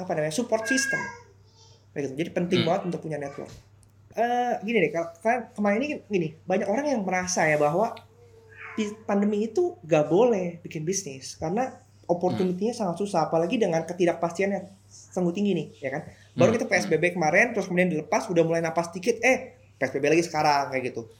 apa 0.00 0.10
namanya 0.16 0.32
support 0.32 0.64
system. 0.64 1.00
Gitu. 1.96 2.12
Jadi 2.12 2.30
penting 2.32 2.60
Hmm. 2.64 2.68
banget 2.68 2.82
untuk 2.92 3.00
punya 3.04 3.16
network. 3.16 3.48
Eh 4.16 4.54
gini 4.64 4.80
deh, 4.80 4.90
kalau 4.96 5.08
kalian 5.20 5.40
kemarin 5.52 5.78
ini 5.84 5.88
gini, 6.08 6.28
banyak 6.48 6.66
orang 6.66 6.86
yang 6.88 7.02
merasa 7.04 7.44
ya 7.44 7.60
bahwa 7.60 7.92
pandemi 9.04 9.44
itu 9.44 9.76
gak 9.84 10.08
boleh 10.08 10.60
bikin 10.60 10.84
bisnis 10.84 11.36
karena 11.36 11.80
opportunity-nya 12.06 12.72
sangat 12.72 13.02
susah, 13.02 13.28
apalagi 13.28 13.58
dengan 13.58 13.82
ketidakpastian 13.84 14.50
yang 14.52 14.64
sungguh 14.86 15.34
tinggi 15.34 15.52
nih, 15.58 15.66
ya 15.82 15.90
kan? 15.90 16.02
Baru 16.38 16.54
Hmm. 16.54 16.56
kita 16.60 16.64
PSBB 16.70 17.18
kemarin, 17.18 17.50
terus 17.50 17.66
kemudian 17.66 17.90
dilepas, 17.90 18.30
udah 18.30 18.46
mulai 18.46 18.62
napas 18.62 18.94
dikit, 18.94 19.18
eh 19.20 19.58
PSBB 19.76 20.14
lagi 20.14 20.22
sekarang 20.22 20.70
kayak 20.70 20.94
gitu. 20.94 21.10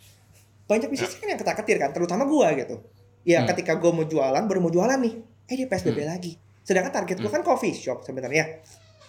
Banyak 0.70 0.86
bisnis 0.86 1.18
kan 1.18 1.26
yang 1.26 1.40
ketar-ketir 1.42 1.76
kan, 1.82 1.90
terutama 1.90 2.22
gua 2.24 2.54
gitu. 2.54 2.80
Ya 3.26 3.42
Hmm. 3.42 3.50
ketika 3.50 3.74
gua 3.74 3.90
mau 3.92 4.06
jualan, 4.06 4.42
baru 4.46 4.60
mau 4.62 4.70
jualan 4.70 4.94
nih, 5.00 5.14
eh 5.50 5.54
dia 5.58 5.66
PSBB 5.66 6.06
Hmm. 6.06 6.12
lagi. 6.16 6.32
Sedangkan 6.62 6.92
target 7.02 7.18
gua 7.18 7.30
kan 7.34 7.42
coffee 7.42 7.74
shop 7.74 8.06
sebenarnya. 8.06 8.62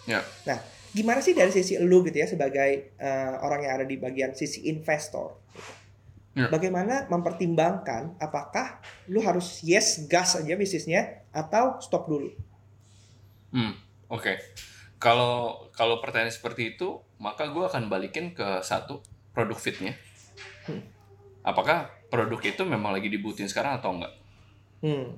Ya. 0.09 0.25
Nah, 0.49 0.57
gimana 0.97 1.21
sih 1.21 1.37
dari 1.37 1.53
sisi 1.53 1.77
lu 1.77 2.01
gitu 2.01 2.17
ya 2.17 2.25
sebagai 2.25 2.97
eh, 2.97 3.33
orang 3.45 3.69
yang 3.69 3.73
ada 3.77 3.85
di 3.85 4.01
bagian 4.01 4.33
sisi 4.33 4.65
investor? 4.65 5.37
gitu. 5.53 5.71
Ya. 6.37 6.53
Bagaimana 6.53 7.09
mempertimbangkan 7.09 8.21
apakah 8.21 8.77
lu 9.09 9.25
harus 9.25 9.65
yes 9.65 10.05
gas 10.05 10.37
aja 10.37 10.53
bisnisnya 10.53 11.25
atau 11.33 11.81
stop 11.81 12.05
dulu? 12.05 12.29
Hmm, 13.49 13.73
oke. 14.05 14.37
Kalau 15.01 15.65
kalau 15.73 15.97
pertanyaan 15.97 16.29
seperti 16.29 16.77
itu, 16.77 17.01
maka 17.17 17.49
gue 17.49 17.65
akan 17.65 17.89
balikin 17.89 18.37
ke 18.37 18.61
satu 18.61 19.01
produk 19.33 19.57
fitnya. 19.57 19.97
Hmm. 20.69 20.85
Apakah 21.41 21.89
produk 22.13 22.37
itu 22.45 22.61
memang 22.61 22.93
lagi 22.93 23.09
dibutuhin 23.09 23.49
sekarang 23.49 23.81
atau 23.81 23.97
enggak? 23.97 24.13
Hmm. 24.85 25.17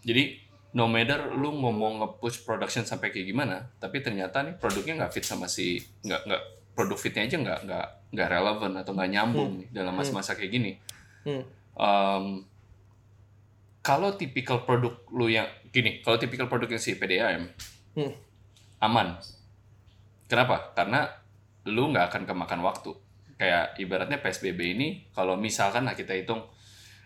Jadi 0.00 0.43
no 0.74 0.90
matter 0.90 1.30
lu 1.38 1.54
ngomong 1.54 2.02
nge-push 2.02 2.42
production 2.42 2.82
sampai 2.82 3.14
kayak 3.14 3.30
gimana, 3.30 3.70
tapi 3.78 4.02
ternyata 4.02 4.42
nih 4.42 4.58
produknya 4.58 4.98
nggak 4.98 5.12
fit 5.14 5.22
sama 5.22 5.46
si 5.46 5.78
nggak 6.02 6.26
nggak 6.26 6.42
produk 6.74 6.98
fitnya 6.98 7.22
aja 7.30 7.36
nggak 7.38 7.58
nggak 7.70 7.86
nggak 8.10 8.28
relevan 8.28 8.72
atau 8.82 8.92
nggak 8.98 9.10
nyambung 9.14 9.50
nih 9.62 9.68
dalam 9.70 9.94
masa-masa 9.94 10.34
kayak 10.34 10.50
gini. 10.50 10.72
Hmm. 11.22 11.42
Em, 11.78 12.26
kalau 13.84 14.18
tipikal 14.18 14.66
produk 14.66 14.98
lu 15.14 15.30
yang 15.30 15.46
gini, 15.70 16.02
kalau 16.02 16.18
tipikal 16.18 16.50
produk 16.50 16.74
yang 16.74 16.82
si 16.82 16.98
PDAM 16.98 17.54
Hmm. 17.94 18.10
aman. 18.82 19.22
Kenapa? 20.26 20.74
Karena 20.74 21.06
lu 21.70 21.94
nggak 21.94 22.10
akan 22.10 22.22
kemakan 22.26 22.60
waktu. 22.66 22.90
Kayak 23.38 23.78
ibaratnya 23.78 24.18
PSBB 24.18 24.74
ini, 24.74 24.88
kalau 25.14 25.38
misalkan 25.38 25.86
lah 25.86 25.94
kita 25.94 26.10
hitung, 26.10 26.42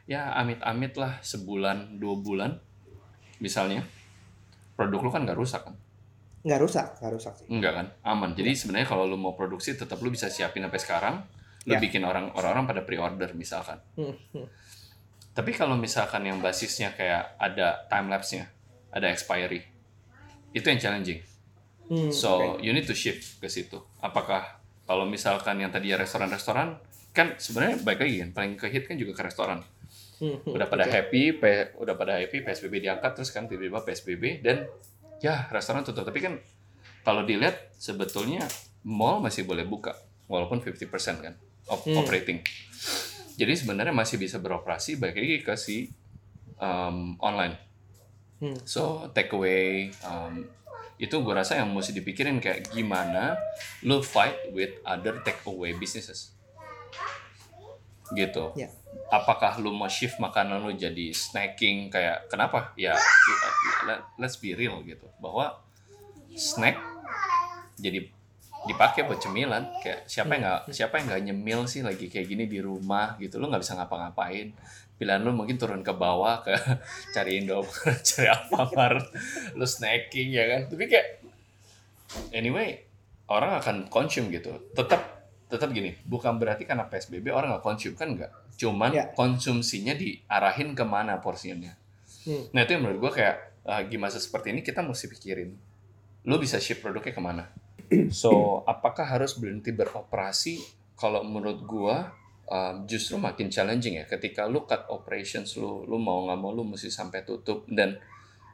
ya 0.08 0.32
amit-amit 0.32 0.96
lah 0.96 1.20
sebulan, 1.20 2.00
dua 2.00 2.16
bulan, 2.16 2.56
misalnya, 3.38 3.82
produk 4.74 5.00
lu 5.02 5.10
kan 5.10 5.22
nggak 5.24 5.38
rusak 5.38 5.62
kan? 5.64 5.74
Nggak 6.46 6.60
rusak, 6.62 6.86
nggak 7.02 7.12
rusak 7.12 7.32
sih. 7.38 7.46
Enggak 7.50 7.72
kan? 7.74 7.86
Aman. 8.06 8.30
Jadi 8.32 8.54
sebenarnya 8.54 8.86
kalau 8.86 9.04
lu 9.04 9.18
mau 9.18 9.34
produksi, 9.34 9.74
tetap 9.74 9.98
lu 9.98 10.08
bisa 10.08 10.30
siapin 10.30 10.62
sampai 10.62 10.80
sekarang, 10.80 11.14
lu 11.66 11.74
Ya. 11.74 11.80
bikin 11.82 12.06
orang 12.06 12.30
orang 12.32 12.64
pada 12.64 12.86
pre-order 12.86 13.34
misalkan. 13.34 13.82
Hmm. 13.98 14.14
Hmm. 14.32 14.46
Tapi 15.34 15.54
kalau 15.54 15.74
misalkan 15.74 16.26
yang 16.26 16.38
basisnya 16.38 16.94
kayak 16.94 17.38
ada 17.38 17.86
time 17.86 18.10
lapse-nya, 18.10 18.50
ada 18.90 19.06
expiry, 19.06 19.62
itu 20.50 20.64
yang 20.64 20.78
challenging. 20.78 21.20
Hmm, 21.88 22.10
So 22.10 22.58
oke. 22.58 22.60
you 22.60 22.72
need 22.72 22.84
to 22.84 22.94
shift 22.94 23.38
ke 23.38 23.48
situ. 23.48 23.78
Apakah 23.98 24.58
kalau 24.84 25.04
misalkan 25.04 25.58
yang 25.58 25.70
tadi 25.70 25.88
ya 25.88 25.96
restoran-restoran 25.96 26.80
kan 27.12 27.34
sebenarnya 27.36 27.82
baik 27.82 27.98
lagi 27.98 28.16
kan 28.20 28.30
paling 28.30 28.54
ke 28.54 28.66
hit 28.68 28.84
kan 28.86 28.94
juga 28.94 29.12
ke 29.12 29.22
restoran 29.26 29.58
udah 30.54 30.66
pada 30.66 30.84
happy 30.84 31.32
P- 31.32 31.72
udah 31.74 31.94
pada 31.94 32.16
happy 32.16 32.40
PSBB 32.40 32.80
diangkat 32.80 33.14
terus 33.14 33.30
kan 33.30 33.44
tiba-tiba 33.44 33.80
PSBB 33.80 34.40
dan 34.40 34.66
ya 35.18 35.46
restoran 35.48 35.82
tutup 35.82 36.02
tapi 36.02 36.18
kan 36.18 36.38
kalau 37.00 37.22
dilihat 37.22 37.70
sebetulnya 37.72 38.42
mall 38.82 39.18
masih 39.18 39.42
boleh 39.42 39.62
buka 39.62 39.94
walaupun 40.26 40.58
50% 40.58 40.84
kan 41.18 41.34
op- 41.66 41.82
Hmm. 41.82 41.98
operating 41.98 42.42
jadi 43.34 43.54
sebenarnya 43.54 43.92
masih 43.92 44.16
bisa 44.16 44.36
beroperasi 44.36 44.96
baik 44.96 45.14
lagi 45.14 45.36
ke 45.40 45.54
si 45.54 45.76
um, 46.56 47.14
online 47.18 47.54
Hmm. 48.38 48.54
so 48.62 48.82
take 49.10 49.30
away 49.30 49.90
um, 50.00 50.46
itu 50.96 51.10
gue 51.12 51.30
rasa 51.32 51.54
yang 51.56 51.66
mesti 51.68 51.90
dipikirin 51.92 52.38
kayak 52.38 52.70
gimana 52.70 53.34
lu 53.82 53.98
fight 53.98 54.50
with 54.50 54.78
other 54.84 55.18
take 55.20 55.42
away 55.44 55.70
businesses 55.72 56.34
gitu 58.08 58.54
Ya. 58.54 58.70
Apakah 59.08 59.56
lu 59.56 59.72
mau 59.72 59.88
shift 59.88 60.20
makanan 60.20 60.60
lu 60.60 60.72
jadi 60.76 61.12
snacking 61.12 61.88
kayak 61.88 62.28
kenapa? 62.28 62.72
Ya 62.76 62.92
let- 63.88 64.04
let's 64.20 64.36
be 64.36 64.52
real 64.52 64.84
gitu. 64.84 65.08
Bahwa 65.20 65.60
snack 66.36 66.76
jadi 67.80 68.04
dipakai 68.68 69.08
buat 69.08 69.18
cemilan. 69.22 69.64
Kayak 69.80 70.04
siapa 70.04 70.36
yang 70.36 70.42
nggak 70.44 70.62
siapa 70.74 70.94
yang 71.00 71.06
nggak 71.08 71.22
nyemil 71.32 71.60
sih 71.64 71.80
lagi 71.80 72.12
kayak 72.12 72.26
gini 72.28 72.44
di 72.44 72.60
rumah 72.60 73.16
gitu. 73.16 73.40
Lu 73.40 73.48
nggak 73.48 73.64
bisa 73.64 73.74
ngapa-ngapain. 73.80 74.52
Pilihan 74.98 75.22
lu 75.22 75.30
mungkin 75.30 75.56
turun 75.56 75.80
ke 75.86 75.94
bawah 75.94 76.42
ke 76.42 76.52
cari 77.14 77.40
Indomaret 77.40 78.02
cari 78.08 78.28
Alfamart. 78.28 79.04
Lu 79.56 79.64
snacking 79.64 80.36
ya 80.36 80.44
kan. 80.46 80.60
Tapi 80.68 80.84
kayak 80.84 81.08
anyway 82.36 82.82
orang 83.28 83.56
akan 83.56 83.76
consume 83.88 84.28
gitu. 84.32 84.52
Tetap 84.76 85.17
tetap 85.48 85.72
gini 85.72 85.96
bukan 86.04 86.36
berarti 86.36 86.68
karena 86.68 86.84
PSBB 86.86 87.32
orang 87.32 87.56
nggak 87.56 87.64
consume 87.64 87.96
kan 87.96 88.08
nggak? 88.12 88.30
Cuman 88.60 88.90
Ya. 88.92 89.04
konsumsinya 89.16 89.96
diarahin 89.96 90.76
ke 90.76 90.84
mana 90.84 91.18
porsinya? 91.18 91.72
Hmm. 92.28 92.44
nah 92.52 92.60
itu 92.68 92.76
yang 92.76 92.84
menurut 92.84 93.08
gua 93.08 93.12
kayak 93.14 93.36
uh, 93.64 93.80
masa 93.96 94.20
seperti 94.20 94.52
ini 94.52 94.60
kita 94.60 94.84
mesti 94.84 95.08
pikirin 95.08 95.56
lu 96.28 96.36
bisa 96.36 96.60
ship 96.60 96.84
produknya 96.84 97.16
ke 97.16 97.22
mana? 97.24 97.44
So 98.12 98.60
apakah 98.68 99.08
harus 99.08 99.32
berhenti 99.40 99.72
beroperasi? 99.72 100.60
Kalau 100.98 101.24
menurut 101.24 101.64
gua 101.64 102.12
um, 102.50 102.84
justru 102.84 103.16
makin 103.16 103.48
challenging 103.48 103.96
ya. 103.96 104.04
Ketika 104.04 104.44
lu 104.44 104.68
cut 104.68 104.84
operations 104.92 105.56
lu 105.56 105.88
lu 105.88 105.96
mau 105.96 106.28
nggak 106.28 106.38
mau 106.38 106.52
lu 106.52 106.68
mesti 106.68 106.92
sampai 106.92 107.24
tutup. 107.24 107.64
Dan 107.64 107.96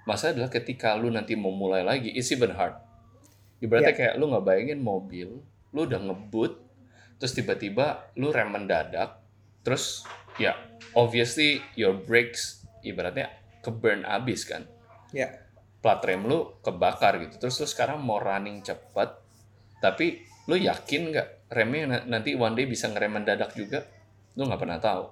masalah 0.06 0.38
adalah 0.38 0.50
ketika 0.52 0.94
lu 0.94 1.10
nanti 1.10 1.34
mau 1.34 1.50
mulai 1.50 1.82
lagi 1.82 2.14
it's 2.14 2.30
even 2.30 2.54
hard. 2.54 2.78
Ibaratnya 3.58 3.96
kayak 3.96 4.14
lu 4.20 4.30
nggak 4.30 4.44
bayangin 4.44 4.78
mobil 4.84 5.40
lu 5.74 5.80
udah 5.90 5.98
ngebut 5.98 6.52
terus 7.18 7.32
tiba-tiba 7.32 8.12
lu 8.18 8.34
rem 8.34 8.50
mendadak 8.50 9.22
terus 9.64 10.04
ya 10.36 10.54
obviously 10.92 11.62
your 11.78 11.94
brakes 11.94 12.66
ibaratnya 12.84 13.32
ke 13.64 13.70
burn 13.72 14.04
abis 14.04 14.44
kan? 14.44 14.68
Ya. 15.14 15.40
plat 15.84 16.00
rem 16.00 16.24
lu 16.24 16.56
kebakar 16.64 17.20
gitu. 17.20 17.36
Terus 17.36 17.60
lu 17.60 17.66
sekarang 17.68 18.00
mau 18.00 18.16
running 18.16 18.64
cepat 18.64 19.20
tapi 19.84 20.24
lu 20.48 20.56
yakin 20.56 21.12
nggak 21.12 21.28
remnya 21.52 21.84
na- 21.84 22.06
nanti 22.08 22.32
one 22.32 22.56
day 22.56 22.64
bisa 22.64 22.88
ngerem 22.88 23.20
mendadak 23.20 23.52
juga? 23.52 23.84
Lu 24.36 24.48
nggak 24.48 24.60
pernah 24.64 24.80
tahu. 24.80 25.04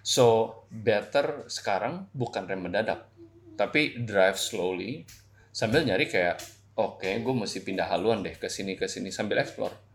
So 0.00 0.26
better 0.72 1.48
sekarang 1.52 2.08
bukan 2.16 2.48
rem 2.48 2.64
mendadak 2.64 3.12
tapi 3.54 4.02
drive 4.02 4.38
slowly 4.38 5.06
sambil 5.54 5.86
nyari 5.86 6.10
kayak 6.10 6.42
oke 6.74 7.06
gue 7.06 7.34
mesti 7.34 7.62
pindah 7.62 7.86
haluan 7.86 8.26
deh 8.26 8.34
ke 8.34 8.50
sini 8.50 8.74
ke 8.74 8.90
sini 8.90 9.14
sambil 9.14 9.38
explore 9.40 9.93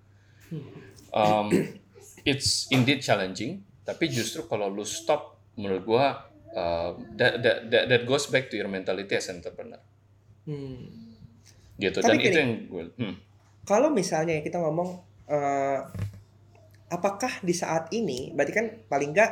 um, 1.13 1.47
it's 2.23 2.67
indeed 2.69 3.01
challenging 3.01 3.62
tapi 3.83 4.09
justru 4.09 4.45
kalau 4.45 4.69
lu 4.69 4.85
stop 4.85 5.39
menurut 5.57 5.83
gua 5.85 6.05
uh, 6.53 6.93
that, 7.17 7.41
that, 7.41 7.57
that, 7.69 7.83
that 7.89 8.01
goes 8.05 8.29
back 8.29 8.49
to 8.49 8.55
your 8.57 8.69
mentality 8.69 9.13
as 9.15 9.29
entrepreneur 9.29 9.79
Hmm. 10.49 11.13
gitu 11.77 12.01
Tapi 12.01 12.09
dan 12.09 12.17
itu 12.17 12.25
gini. 12.25 12.41
yang 12.41 12.51
gue 12.65 12.83
hmm, 12.97 13.15
Kalau 13.69 13.93
misalnya 13.93 14.41
kita 14.41 14.57
ngomong 14.57 14.97
eh, 15.29 15.79
apakah 16.89 17.29
di 17.45 17.53
saat 17.53 17.93
ini 17.93 18.33
berarti 18.33 18.53
kan 18.57 18.65
paling 18.89 19.13
nggak 19.13 19.31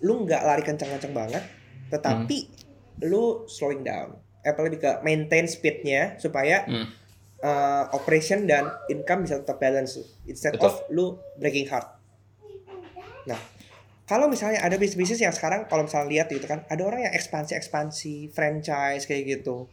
lu 0.00 0.24
nggak 0.24 0.42
lari 0.44 0.64
kencang-kencang 0.64 1.12
banget, 1.12 1.44
tetapi 1.92 2.48
lu 3.04 3.44
slowing 3.44 3.84
down. 3.84 4.16
Eh 4.40 4.56
lebih 4.56 4.80
ke 4.80 4.90
maintain 5.04 5.44
speednya 5.44 6.16
supaya 6.16 6.64
hmm, 6.64 6.88
eh, 7.42 7.84
operation 7.92 8.48
dan 8.48 8.68
income 8.88 9.24
bisa 9.28 9.40
tetap 9.40 9.60
balance 9.60 10.00
instead 10.24 10.56
Betul. 10.56 10.66
of 10.68 10.74
lu 10.92 11.06
breaking 11.36 11.68
hard. 11.68 11.84
Nah, 13.26 13.40
kalau 14.06 14.30
misalnya 14.30 14.62
ada 14.62 14.78
bisnis-bisnis 14.78 15.18
yang 15.18 15.34
sekarang 15.34 15.66
kalau 15.66 15.82
misalnya 15.84 16.08
lihat 16.08 16.26
gitu 16.30 16.46
kan, 16.46 16.62
ada 16.70 16.82
orang 16.86 17.10
yang 17.10 17.14
ekspansi-ekspansi, 17.14 18.30
franchise 18.30 19.04
kayak 19.04 19.42
gitu. 19.42 19.66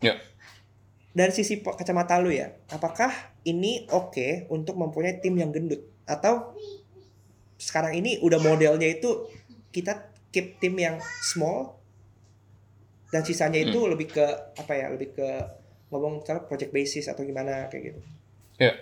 Ya. 0.00 0.16
Dari 1.12 1.32
sisi 1.34 1.60
kacamata 1.60 2.16
lu 2.22 2.32
ya, 2.32 2.54
apakah 2.72 3.10
ini 3.44 3.84
oke 3.92 4.48
untuk 4.48 4.78
mempunyai 4.78 5.20
tim 5.20 5.36
yang 5.36 5.52
gendut 5.52 5.84
atau 6.08 6.56
sekarang 7.58 7.98
ini 7.98 8.22
udah 8.22 8.38
modelnya 8.38 8.86
itu 8.86 9.26
kita 9.74 10.14
keep 10.30 10.56
tim 10.62 10.78
yang 10.78 10.96
small 11.20 11.76
dan 13.10 13.24
sisanya 13.24 13.58
itu 13.60 13.76
Hmm. 13.76 13.92
lebih 13.92 14.08
ke 14.14 14.24
apa 14.56 14.72
ya, 14.78 14.86
lebih 14.92 15.12
ke 15.16 15.28
ngomong 15.88 16.20
misalnya 16.20 16.44
project 16.44 16.70
basis 16.70 17.06
atau 17.06 17.22
gimana 17.22 17.66
kayak 17.68 17.92
gitu. 17.92 18.00
ya 18.58 18.74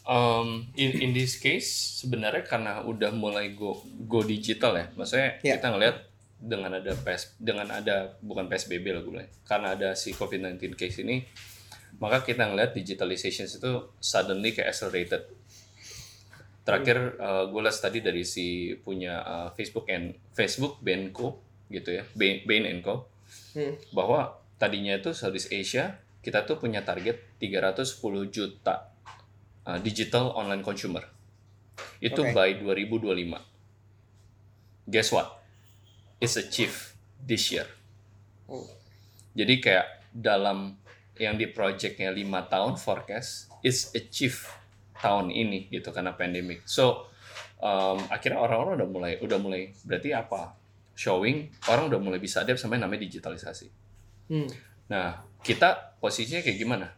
Um, 0.00 0.66
in, 0.74 0.90
in 0.96 1.10
this 1.12 1.38
case 1.38 1.70
sebenarnya 2.02 2.42
karena 2.42 2.82
udah 2.82 3.12
mulai 3.14 3.52
go 3.54 3.78
go 4.08 4.24
digital 4.24 4.74
ya 4.74 4.88
maksudnya 4.96 5.38
Ya. 5.44 5.54
kita 5.60 5.70
ngelihat 5.70 5.96
dengan 6.40 6.72
ada 6.72 6.96
PS 6.96 7.36
dengan 7.36 7.68
ada 7.68 8.16
bukan 8.18 8.48
PSBB 8.48 8.90
lah 8.90 9.04
gue 9.04 9.28
karena 9.44 9.76
ada 9.76 9.92
si 9.92 10.10
COVID-19 10.10 10.74
case 10.74 11.04
ini 11.04 11.22
maka 12.00 12.24
kita 12.24 12.42
ngelihat 12.42 12.72
digitalization 12.72 13.44
itu 13.44 13.70
suddenly 14.00 14.50
kayak 14.50 14.72
accelerated 14.72 15.30
terakhir 16.64 17.16
uh, 17.18 17.46
gue 17.46 17.60
lihat 17.60 17.76
tadi 17.76 17.98
dari 18.00 18.22
si 18.22 18.46
punya 18.76 19.20
uh, 19.20 19.48
Facebook 19.52 19.84
and 19.86 20.16
Facebook 20.32 20.80
Benco 20.80 21.38
gitu 21.68 21.92
ya 21.92 22.02
Bain, 22.16 22.42
Bain 22.44 22.66
and 22.66 22.82
Co 22.82 23.06
Hmm. 23.54 23.78
bahwa 23.94 24.42
tadinya 24.58 24.94
itu 24.94 25.14
Southeast 25.14 25.50
Asia 25.50 25.98
kita 26.20 26.44
tuh 26.44 26.60
punya 26.60 26.84
target 26.84 27.40
310 27.40 28.00
juta 28.28 28.92
uh, 29.64 29.78
digital 29.80 30.36
online 30.36 30.64
consumer 30.64 31.04
itu 32.00 32.20
Oke. 32.20 32.32
by 32.36 32.56
2025 32.60 33.40
guess 34.88 35.08
what 35.12 35.40
it's 36.20 36.36
achieved 36.36 36.96
this 37.24 37.48
year 37.52 37.66
Oh. 38.50 38.66
jadi 39.30 39.62
kayak 39.62 39.86
dalam 40.10 40.74
yang 41.20 41.38
di 41.38 41.46
projectnya 41.46 42.10
lima 42.10 42.48
tahun 42.50 42.74
forecast 42.74 43.52
is 43.62 43.92
achieve 43.92 44.48
tahun 44.96 45.28
ini 45.28 45.68
gitu 45.68 45.92
karena 45.92 46.16
pandemic. 46.16 46.64
So 46.64 47.12
um, 47.60 48.00
akhirnya 48.08 48.40
orang-orang 48.40 48.80
udah 48.80 48.88
mulai 48.88 49.12
udah 49.20 49.38
mulai 49.40 49.72
berarti 49.84 50.16
apa 50.16 50.56
showing 50.96 51.52
orang 51.68 51.92
udah 51.92 52.00
mulai 52.00 52.20
bisa 52.20 52.44
adapt 52.44 52.60
sama 52.60 52.80
yang 52.80 52.88
namanya 52.88 53.04
digitalisasi. 53.04 53.68
Hmm. 54.32 54.48
Nah 54.88 55.24
kita 55.40 55.98
posisinya 56.00 56.44
kayak 56.44 56.58
gimana? 56.58 56.88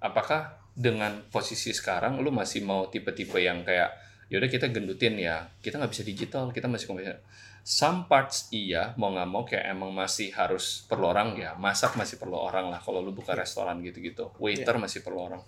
Apakah 0.00 0.60
dengan 0.76 1.24
posisi 1.32 1.72
sekarang 1.72 2.20
lu 2.20 2.28
masih 2.28 2.60
mau 2.60 2.92
tipe-tipe 2.92 3.40
yang 3.40 3.64
kayak 3.64 3.96
yaudah 4.28 4.50
kita 4.50 4.68
gendutin 4.68 5.16
ya 5.16 5.48
kita 5.62 5.78
nggak 5.80 5.92
bisa 5.94 6.04
digital 6.04 6.50
kita 6.50 6.66
masih 6.66 6.90
konvensional 6.90 7.22
some 7.66 8.06
parts 8.06 8.46
iya 8.54 8.94
mau 8.94 9.10
nggak 9.10 9.26
mau 9.26 9.42
kayak 9.42 9.74
emang 9.74 9.90
masih 9.90 10.30
harus 10.30 10.86
perlu 10.86 11.10
orang 11.10 11.34
ya 11.34 11.58
masak 11.58 11.98
masih 11.98 12.14
perlu 12.14 12.38
orang 12.38 12.70
lah 12.70 12.78
kalau 12.78 13.02
lu 13.02 13.10
buka 13.10 13.34
restoran 13.34 13.82
gitu-gitu. 13.82 14.30
Waiter 14.38 14.78
masih 14.78 15.02
perlu 15.02 15.26
orang. 15.26 15.42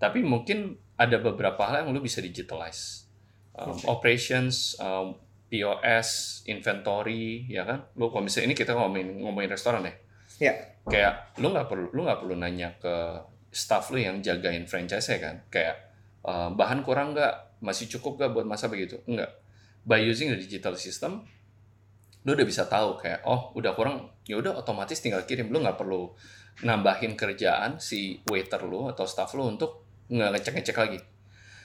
Tapi 0.00 0.24
mungkin 0.24 0.80
ada 0.96 1.20
beberapa 1.20 1.68
hal 1.68 1.84
yang 1.84 1.92
lu 1.92 2.00
bisa 2.00 2.24
digitalize. 2.24 3.04
Um, 3.52 3.76
operations 3.90 4.72
um, 4.80 5.20
POS 5.52 6.40
inventory 6.48 7.44
ya 7.44 7.68
kan? 7.68 7.84
Lu 8.00 8.08
kalau 8.08 8.24
misalnya 8.24 8.48
ini 8.48 8.56
kita 8.56 8.72
ngomongin 8.72 9.20
ngomongin 9.20 9.52
restoran 9.52 9.84
ya 9.84 10.07
Ya. 10.38 10.54
kayak 10.88 11.36
lu 11.36 11.52
nggak 11.52 11.68
perlu 11.68 11.92
lu 11.92 12.00
nggak 12.08 12.24
perlu 12.24 12.34
nanya 12.40 12.72
ke 12.80 13.20
staff 13.52 13.92
lu 13.92 14.00
yang 14.00 14.24
jagain 14.24 14.64
franchise 14.64 15.10
ya 15.12 15.18
kan? 15.20 15.36
Kayak 15.52 15.76
uh, 16.24 16.48
bahan 16.54 16.80
kurang 16.86 17.12
nggak? 17.12 17.60
Masih 17.60 17.90
cukup 17.90 18.16
nggak 18.16 18.30
buat 18.32 18.46
masa 18.46 18.70
begitu? 18.70 19.02
Enggak 19.04 19.34
by 19.88 20.04
using 20.04 20.28
the 20.28 20.38
digital 20.38 20.76
system 20.76 21.24
lu 22.26 22.36
udah 22.36 22.44
bisa 22.44 22.68
tahu 22.68 23.00
kayak 23.00 23.24
oh 23.24 23.56
udah 23.56 23.72
kurang 23.72 24.12
ya 24.28 24.36
udah 24.36 24.60
otomatis 24.60 25.00
tinggal 25.00 25.24
kirim. 25.24 25.48
Lu 25.48 25.64
nggak 25.64 25.80
perlu 25.80 26.12
nambahin 26.60 27.16
kerjaan 27.16 27.80
si 27.80 28.20
waiter 28.28 28.68
lu 28.68 28.90
atau 28.90 29.08
staff 29.08 29.32
lu 29.32 29.48
untuk 29.48 29.86
nggak 30.12 30.36
ngecek 30.36 30.54
ngecek 30.60 30.76
lagi. 30.76 31.00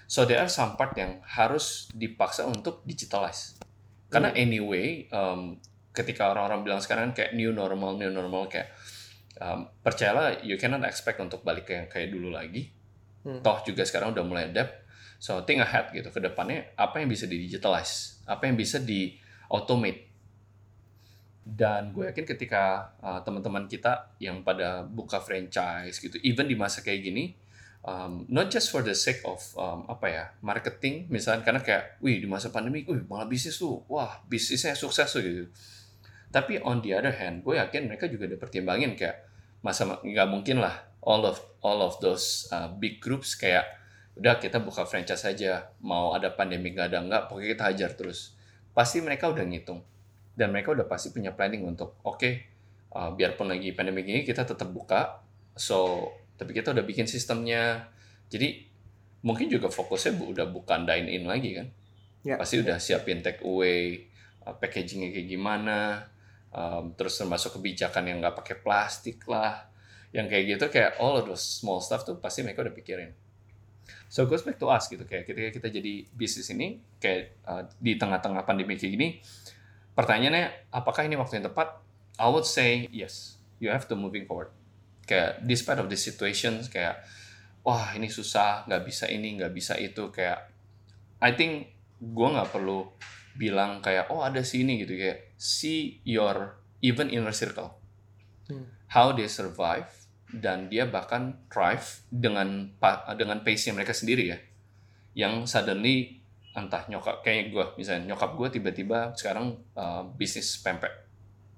So 0.07 0.23
there 0.23 0.39
are 0.39 0.47
some 0.47 0.79
part 0.79 0.95
yang 0.95 1.19
harus 1.25 1.91
dipaksa 1.91 2.47
untuk 2.47 2.79
digitalize. 2.87 3.59
Karena 4.07 4.31
anyway 4.31 5.09
um, 5.11 5.59
ketika 5.93 6.33
orang-orang 6.33 6.65
bilang 6.65 6.81
sekarang 6.81 7.13
kayak 7.13 7.37
new 7.37 7.53
normal 7.53 7.95
new 7.95 8.09
normal 8.09 8.49
kayak 8.49 8.73
um, 9.37 9.69
percayalah 9.85 10.41
you 10.41 10.57
cannot 10.57 10.81
expect 10.83 11.21
untuk 11.21 11.45
balik 11.45 11.69
ke 11.69 11.73
yang 11.77 11.87
kayak 11.87 12.09
dulu 12.11 12.33
lagi 12.33 12.73
Hmm. 13.23 13.39
toh 13.39 13.63
juga 13.63 13.87
sekarang 13.87 14.11
udah 14.11 14.19
mulai 14.27 14.51
adapt 14.51 14.83
So 15.23 15.39
think 15.47 15.63
ahead 15.63 15.95
gitu 15.95 16.11
ke 16.11 16.19
depannya 16.19 16.75
apa 16.75 16.99
yang 16.99 17.07
bisa 17.07 17.23
di 17.23 17.39
digitalize, 17.47 18.19
apa 18.27 18.43
yang 18.43 18.59
bisa 18.59 18.75
di 18.75 19.15
automate. 19.47 20.11
Dan 21.47 21.95
gue 21.95 22.11
yakin 22.11 22.27
ketika 22.27 22.91
uh, 22.99 23.23
teman-teman 23.23 23.71
kita 23.71 24.19
yang 24.19 24.43
pada 24.43 24.83
buka 24.83 25.23
franchise 25.23 26.03
gitu, 26.03 26.19
even 26.27 26.51
di 26.51 26.59
masa 26.59 26.83
kayak 26.83 27.07
gini, 27.07 27.39
um, 27.87 28.27
not 28.27 28.51
just 28.51 28.67
for 28.67 28.83
the 28.83 28.91
sake 28.91 29.23
of 29.23 29.39
um, 29.55 29.87
apa 29.87 30.11
ya 30.11 30.23
marketing, 30.43 31.07
misalnya 31.07 31.47
karena 31.47 31.63
kayak, 31.63 32.03
wih 32.03 32.19
di 32.19 32.27
masa 32.27 32.51
pandemi, 32.51 32.83
wih 32.83 33.07
malah 33.07 33.23
bisnis 33.23 33.55
tuh, 33.55 33.79
wah 33.87 34.19
bisnisnya 34.27 34.75
sukses 34.75 35.07
tuh 35.07 35.23
gitu. 35.23 35.47
Tapi 36.33 36.57
on 36.65 36.81
the 36.81 36.97
other 36.97 37.13
hand, 37.13 37.45
gue 37.45 37.61
yakin 37.61 37.85
mereka 37.85 38.09
juga 38.09 38.25
udah 38.25 38.39
pertimbangin 38.41 38.97
kayak 38.97 39.21
masa 39.61 40.01
nggak 40.01 40.27
mungkin 40.27 40.59
lah 40.59 40.81
all 41.05 41.21
of 41.23 41.37
all 41.61 41.79
of 41.85 42.01
those 42.01 42.49
uh, 42.49 42.67
big 42.73 42.97
groups 42.97 43.37
kayak 43.37 43.63
udah 44.17 44.41
kita 44.41 44.57
buka 44.59 44.83
franchise 44.83 45.23
aja 45.29 45.69
mau 45.85 46.11
ada 46.17 46.33
pandemi 46.33 46.73
nggak 46.73 46.89
ada 46.89 46.99
nggak 47.05 47.21
pokoknya 47.29 47.49
kita 47.53 47.63
hajar 47.69 47.91
terus. 47.93 48.33
Pasti 48.73 48.97
mereka 49.05 49.29
udah 49.29 49.45
ngitung. 49.45 49.85
Dan 50.33 50.49
mereka 50.49 50.73
udah 50.73 50.89
pasti 50.89 51.13
punya 51.13 51.29
planning 51.37 51.61
untuk 51.61 52.01
oke 52.01 52.17
okay, 52.17 52.33
uh, 52.97 53.13
biarpun 53.13 53.53
lagi 53.53 53.69
pandemi 53.77 54.01
ini 54.01 54.25
kita 54.25 54.41
tetap 54.41 54.73
buka. 54.73 55.21
So 55.53 56.09
tapi 56.33 56.57
kita 56.57 56.73
udah 56.73 56.81
bikin 56.81 57.05
sistemnya. 57.05 57.93
Jadi 58.33 58.65
mungkin 59.21 59.53
juga 59.53 59.69
fokusnya 59.69 60.17
bu, 60.17 60.33
udah 60.33 60.49
bukan 60.49 60.89
dine 60.89 61.13
in 61.13 61.29
lagi 61.29 61.53
kan? 61.53 61.69
Ya. 62.23 62.39
pasti 62.39 62.63
udah 62.63 62.79
siapin 62.79 63.19
take 63.19 63.43
away 63.43 64.07
uh, 64.47 64.55
packagingnya 64.55 65.11
kayak 65.11 65.27
gimana 65.27 66.07
um, 66.53 66.93
terus 66.93 67.17
termasuk 67.17 67.59
kebijakan 67.59 68.07
yang 68.07 68.17
nggak 68.21 68.37
pakai 68.37 68.55
plastik 68.61 69.25
lah 69.25 69.65
yang 70.13 70.29
kayak 70.29 70.55
gitu 70.55 70.65
kayak 70.69 71.01
all 71.01 71.17
of 71.17 71.25
those 71.25 71.41
small 71.41 71.81
stuff 71.81 72.05
tuh 72.05 72.21
pasti 72.21 72.45
mereka 72.45 72.61
udah 72.61 72.75
pikirin. 72.77 73.11
So 74.07 74.29
goes 74.29 74.45
back 74.45 74.61
to 74.61 74.69
us 74.69 74.85
gitu 74.87 75.03
kayak 75.03 75.25
ketika 75.25 75.49
kita 75.59 75.67
jadi 75.73 76.05
bisnis 76.13 76.53
ini 76.53 76.77
kayak 77.01 77.41
uh, 77.49 77.65
di 77.81 77.97
tengah-tengah 77.97 78.45
pandemi 78.45 78.77
kayak 78.77 78.93
gini 78.93 79.07
pertanyaannya 79.97 80.69
apakah 80.69 81.03
ini 81.09 81.17
waktu 81.17 81.41
yang 81.41 81.49
tepat? 81.49 81.81
I 82.21 82.29
would 82.29 82.45
say 82.45 82.85
yes 82.93 83.41
you 83.57 83.73
have 83.73 83.89
to 83.89 83.97
moving 83.97 84.29
forward. 84.29 84.53
Kayak 85.09 85.41
despite 85.43 85.81
of 85.81 85.89
the 85.89 85.97
situations 85.97 86.69
kayak 86.69 87.01
wah 87.65 87.97
ini 87.97 88.05
susah 88.05 88.69
nggak 88.69 88.83
bisa 88.85 89.09
ini 89.09 89.41
nggak 89.41 89.51
bisa 89.51 89.73
itu 89.81 90.13
kayak 90.13 90.45
I 91.17 91.33
think 91.33 91.73
gue 91.97 92.27
nggak 92.27 92.51
perlu 92.51 92.85
bilang 93.33 93.81
kayak 93.81 94.13
oh 94.13 94.21
ada 94.21 94.45
sini 94.45 94.85
gitu 94.85 94.93
kayak 94.97 95.33
see 95.37 96.01
your 96.05 96.57
even 96.83 97.09
inner 97.09 97.33
circle. 97.33 97.79
Hmm. 98.43 98.67
how 98.91 99.15
they 99.15 99.25
survive 99.31 99.87
dan 100.33 100.67
dia 100.67 100.83
bahkan 100.83 101.37
thrive 101.47 102.03
dengan 102.11 102.73
dengan 103.15 103.39
pace 103.45 103.69
nya 103.69 103.73
mereka 103.77 103.93
sendiri 103.93 104.23
ya. 104.33 104.37
Yang 105.13 105.53
suddenly 105.53 106.19
entah 106.53 106.85
nyokap 106.89 107.21
kayak 107.21 107.53
gue 107.53 107.65
misalnya 107.77 108.13
nyokap 108.13 108.37
gue 108.37 108.59
tiba-tiba 108.59 109.13
sekarang 109.13 109.57
uh, 109.77 110.03
bisnis 110.17 110.59
pempek. 110.61 110.91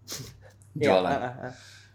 Ya, 0.75 0.91
jualan. 0.91 1.07
ah, 1.07 1.23
ah, 1.23 1.35
ah. 1.47 1.53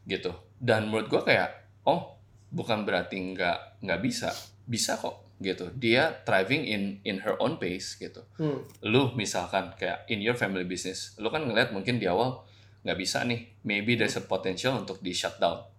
gitu. 0.09 0.33
Dan 0.57 0.88
menurut 0.88 1.12
gue 1.12 1.21
kayak 1.21 1.69
oh 1.85 2.16
bukan 2.49 2.88
berarti 2.88 3.37
nggak 3.37 3.85
nggak 3.85 4.01
bisa. 4.01 4.33
Bisa 4.64 4.97
kok 4.97 5.30
gitu. 5.40 5.72
Dia 5.74 6.22
thriving 6.22 6.68
in 6.68 6.83
in 7.03 7.24
her 7.24 7.35
own 7.40 7.57
pace 7.57 7.96
gitu. 7.96 8.22
Hmm. 8.37 8.62
lu 8.85 9.16
misalkan 9.16 9.72
kayak 9.74 10.05
in 10.12 10.20
your 10.20 10.37
family 10.37 10.68
business 10.68 11.16
lu 11.16 11.33
kan 11.33 11.42
ngeliat 11.42 11.72
mungkin 11.72 11.96
di 11.96 12.07
awal 12.07 12.44
nggak 12.85 12.98
bisa 13.00 13.24
nih. 13.24 13.50
Maybe 13.64 13.96
there's 13.96 14.16
a 14.20 14.24
potential 14.24 14.76
untuk 14.76 15.00
di 15.00 15.11
shutdown 15.16 15.70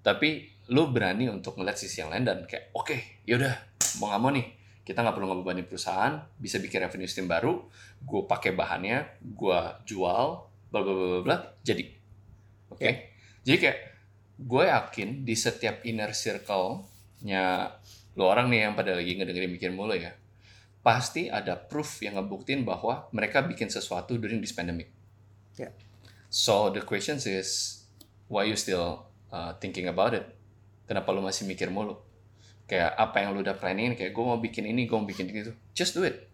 tapi 0.00 0.48
lu 0.72 0.88
berani 0.88 1.28
untuk 1.28 1.60
ngeliat 1.60 1.76
sisi 1.76 2.00
yang 2.00 2.12
lain 2.12 2.24
dan 2.24 2.38
kayak 2.48 2.72
oke 2.72 2.96
yaudah 3.28 3.52
mau 4.00 4.08
nggak 4.08 4.22
mau 4.22 4.32
nih 4.32 4.46
kita 4.80 5.04
nggak 5.04 5.14
perlu 5.18 5.26
ngebebani 5.28 5.62
perusahaan 5.68 6.24
bisa 6.40 6.56
bikin 6.56 6.80
revenue 6.82 7.10
stream 7.10 7.28
baru 7.28 7.60
gue 8.00 8.22
pakai 8.24 8.56
bahannya 8.56 9.20
gue 9.20 9.60
jual 9.84 10.26
bla 10.70 10.80
bla 10.80 10.92
bla 10.94 11.06
bla, 11.06 11.20
bla 11.26 11.36
jadi. 11.60 11.84
Oke? 12.70 12.82
Ya. 12.86 12.92
jadi 13.44 13.56
kayak 13.60 13.78
gue 14.40 14.64
yakin 14.64 15.08
di 15.26 15.34
setiap 15.36 15.84
inner 15.84 16.16
circle-nya 16.16 17.76
lo 18.20 18.28
orang 18.28 18.52
nih 18.52 18.68
yang 18.68 18.76
pada 18.76 18.92
lagi 18.92 19.16
ngedengerin 19.16 19.48
mikir 19.48 19.72
mulu 19.72 19.96
ya 19.96 20.12
pasti 20.80 21.28
ada 21.28 21.56
proof 21.56 22.00
yang 22.00 22.16
ngebuktiin 22.16 22.64
bahwa 22.64 23.08
mereka 23.12 23.44
bikin 23.44 23.68
sesuatu 23.68 24.16
during 24.16 24.40
this 24.40 24.56
pandemic. 24.56 24.88
Ya. 25.60 25.72
So 26.32 26.72
the 26.72 26.80
question 26.80 27.20
is, 27.20 27.80
why 28.32 28.48
you 28.48 28.56
still 28.56 29.04
uh, 29.28 29.52
thinking 29.60 29.92
about 29.92 30.16
it? 30.16 30.24
Kenapa 30.88 31.12
lu 31.12 31.20
masih 31.20 31.44
mikir 31.44 31.68
mulu? 31.68 32.00
Kayak 32.64 32.96
apa 32.96 33.22
yang 33.22 33.36
lu 33.36 33.44
udah 33.44 33.58
planning? 33.60 33.92
Kayak 33.94 34.16
gue 34.16 34.24
mau 34.24 34.40
bikin 34.40 34.64
ini, 34.66 34.88
gue 34.88 34.96
mau 34.96 35.04
bikin 35.04 35.28
itu. 35.28 35.52
Just 35.76 35.94
do 35.94 36.02
it. 36.06 36.32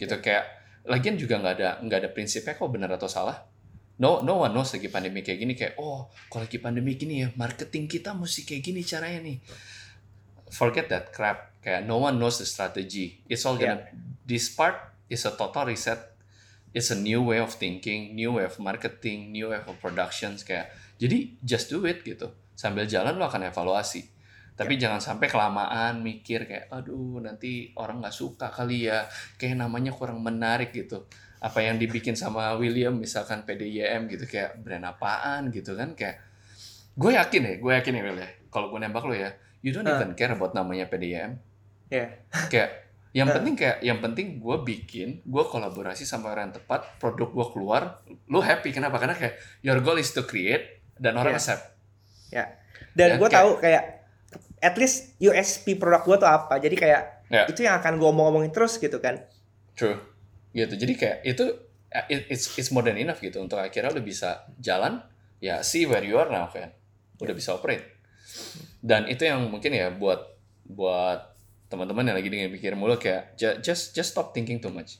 Gitu 0.00 0.14
kayak 0.24 0.48
lagian 0.88 1.14
juga 1.14 1.38
nggak 1.38 1.54
ada 1.60 1.68
nggak 1.84 1.98
ada 2.02 2.10
prinsipnya 2.10 2.56
kok 2.56 2.70
benar 2.72 2.90
atau 2.96 3.06
salah. 3.06 3.44
No 4.00 4.24
no 4.24 4.42
one 4.42 4.56
knows 4.56 4.72
lagi 4.72 4.88
pandemi 4.88 5.20
kayak 5.20 5.38
gini 5.38 5.52
kayak 5.54 5.74
oh 5.78 6.10
kalau 6.32 6.48
lagi 6.48 6.58
pandemi 6.58 6.98
gini 6.98 7.22
ya 7.22 7.28
marketing 7.38 7.86
kita 7.86 8.16
mesti 8.16 8.42
kayak 8.48 8.62
gini 8.64 8.80
caranya 8.82 9.20
nih. 9.20 9.36
Forget 10.52 10.92
that 10.92 11.16
crap. 11.16 11.56
Kayak 11.64 11.88
no 11.88 11.96
one 11.96 12.20
knows 12.20 12.36
the 12.36 12.44
strategy. 12.44 13.24
It's 13.24 13.48
all 13.48 13.56
gonna 13.56 13.88
this 14.28 14.52
part 14.52 14.76
is 15.08 15.24
a 15.24 15.32
total 15.32 15.72
reset. 15.72 16.12
It's 16.72 16.92
a 16.92 16.98
new 16.98 17.24
way 17.24 17.40
of 17.40 17.52
thinking, 17.56 18.16
new 18.16 18.36
way 18.36 18.44
of 18.48 18.56
marketing, 18.60 19.32
new 19.32 19.52
way 19.52 19.60
of 19.64 19.76
productions 19.80 20.44
kayak. 20.44 20.72
Jadi 21.00 21.40
just 21.40 21.72
do 21.72 21.84
it 21.88 22.04
gitu. 22.04 22.32
Sambil 22.52 22.84
jalan 22.84 23.16
lo 23.16 23.28
akan 23.28 23.48
evaluasi. 23.48 24.08
Tapi 24.52 24.76
jangan 24.76 25.00
sampai 25.00 25.32
kelamaan 25.32 26.04
mikir 26.04 26.44
kayak 26.44 26.68
aduh 26.68 27.20
nanti 27.24 27.72
orang 27.80 28.04
nggak 28.04 28.12
suka 28.12 28.52
kali 28.52 28.88
ya. 28.88 29.08
Kayak 29.40 29.64
namanya 29.64 29.92
kurang 29.96 30.20
menarik 30.20 30.72
gitu. 30.72 31.08
Apa 31.42 31.64
yang 31.64 31.80
dibikin 31.80 32.14
sama 32.14 32.54
William 32.60 32.94
misalkan 32.94 33.42
PDIM 33.42 34.06
gitu 34.12 34.24
kayak 34.28 34.60
brand 34.62 34.84
apaan 34.86 35.50
gitu 35.50 35.74
kan 35.74 35.96
kayak 35.96 36.22
gue 36.92 37.12
yakin 37.16 37.40
ya, 37.40 37.54
gue 37.56 37.72
yakin 37.72 37.92
ya 37.96 38.02
Will 38.04 38.20
ya. 38.20 38.30
Kalau 38.52 38.68
gue 38.68 38.78
nembak 38.78 39.04
lo 39.08 39.16
ya, 39.16 39.32
you 39.62 39.70
don't 39.70 39.82
Ah. 39.84 39.96
even 39.96 40.12
care 40.12 40.30
about 40.30 40.52
namanya 40.52 40.86
PDIM 40.86 41.38
Ya. 41.88 42.12
kayak 42.48 42.70
yang 43.12 43.28
Eh. 43.28 43.34
penting 43.34 43.54
kayak 43.54 43.78
yang 43.80 43.98
penting 43.98 44.38
gue 44.38 44.56
bikin 44.60 45.20
gue 45.22 45.44
kolaborasi 45.44 46.02
sama 46.02 46.30
orang 46.30 46.48
yang 46.48 46.56
tepat 46.56 46.96
produk 46.96 47.28
gue 47.28 47.46
keluar 47.50 47.82
lu 48.26 48.40
happy 48.40 48.70
kenapa 48.70 48.96
karena 48.96 49.12
kayak 49.12 49.34
your 49.60 49.78
goal 49.78 49.96
is 49.96 50.10
to 50.10 50.22
create 50.22 50.80
dan 50.94 51.14
orang 51.14 51.32
Iya. 51.32 51.40
accept 51.40 51.62
Dan 52.92 53.08
Ya, 53.08 53.16
gue 53.16 53.24
kayak- 53.24 53.36
tahu 53.38 53.50
kayak 53.58 53.84
at 54.60 54.74
least 54.76 55.16
USP 55.18 55.74
produk 55.74 56.04
gue 56.04 56.16
tuh 56.18 56.28
apa. 56.28 56.56
Jadi 56.56 56.76
kayak 56.76 57.24
Ya. 57.26 57.48
itu 57.48 57.64
yang 57.64 57.80
akan 57.80 57.96
gue 57.96 58.04
omong-omongin 58.06 58.52
terus 58.52 58.76
gitu 58.76 59.00
kan. 59.00 59.16
true 59.72 59.96
gitu 60.52 60.76
jadi 60.76 60.92
kayak 60.92 61.18
itu 61.24 61.48
uh, 61.88 62.04
it- 62.06 62.28
it's 62.28 62.52
it's 62.54 62.68
more 62.68 62.84
than 62.84 62.92
enough 62.94 63.16
gitu 63.18 63.40
untuk 63.40 63.56
akhirnya 63.56 63.88
lu 63.88 64.04
bisa 64.04 64.44
jalan 64.58 65.00
ya 65.38 65.64
see 65.64 65.88
where 65.88 66.04
you 66.04 66.12
are 66.14 66.28
now 66.28 66.44
kan 66.44 66.68
udah 67.16 67.32
bisa 67.32 67.56
operate 67.56 67.80
dan 68.82 69.06
itu 69.06 69.22
yang 69.22 69.46
mungkin 69.46 69.70
ya 69.70 69.94
buat 69.94 70.26
buat 70.66 71.30
teman-teman 71.70 72.10
yang 72.10 72.16
lagi 72.18 72.28
dengan 72.28 72.50
pikir 72.50 72.74
mulu 72.74 72.98
kayak 72.98 73.38
ju- 73.38 73.62
just 73.62 73.94
just 73.94 74.12
stop 74.12 74.34
thinking 74.34 74.58
too 74.58 74.74
much. 74.74 74.98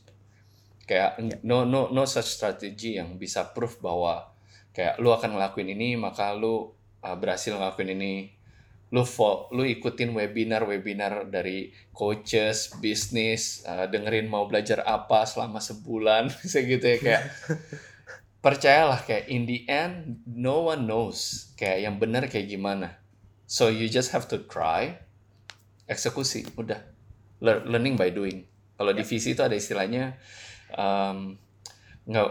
Kayak 0.87 1.19
no 1.43 1.67
no 1.67 1.91
no 1.91 2.07
such 2.07 2.31
strategy 2.31 2.97
yang 2.97 3.19
bisa 3.19 3.51
proof 3.51 3.83
bahwa 3.83 4.31
kayak 4.71 5.03
lu 5.03 5.11
akan 5.11 5.37
ngelakuin 5.37 5.75
ini 5.75 5.99
maka 5.99 6.31
lu 6.33 6.71
uh, 7.03 7.17
berhasil 7.19 7.53
ngelakuin 7.59 7.93
ini. 7.99 8.15
Lu 8.95 9.03
fo- 9.03 9.51
lu 9.51 9.67
ikutin 9.67 10.15
webinar 10.15 10.63
webinar 10.63 11.27
dari 11.27 11.75
coaches 11.91 12.77
bisnis 12.79 13.67
uh, 13.67 13.91
dengerin 13.91 14.31
mau 14.31 14.47
belajar 14.47 14.87
apa 14.87 15.27
selama 15.27 15.59
sebulan 15.59 16.31
segitu 16.55 16.87
ya 16.87 16.99
kayak 17.03 17.23
percayalah 18.45 19.01
kayak 19.03 19.27
in 19.33 19.49
the 19.49 19.65
end 19.67 20.21
no 20.29 20.71
one 20.71 20.85
knows 20.85 21.51
kayak 21.57 21.89
yang 21.89 21.97
benar 21.97 22.29
kayak 22.29 22.51
gimana 22.53 23.02
so 23.53 23.69
you 23.69 23.85
just 23.85 24.17
have 24.17 24.25
to 24.25 24.41
try 24.49 24.97
eksekusi 25.85 26.49
udah 26.57 26.81
Lear- 27.43 27.67
learning 27.69 28.01
by 28.01 28.09
doing 28.09 28.47
kalau 28.79 28.97
di 28.97 29.05
visi 29.05 29.37
itu 29.37 29.43
ada 29.45 29.53
istilahnya 29.53 30.17
um, 30.73 31.37
nggak 32.09 32.29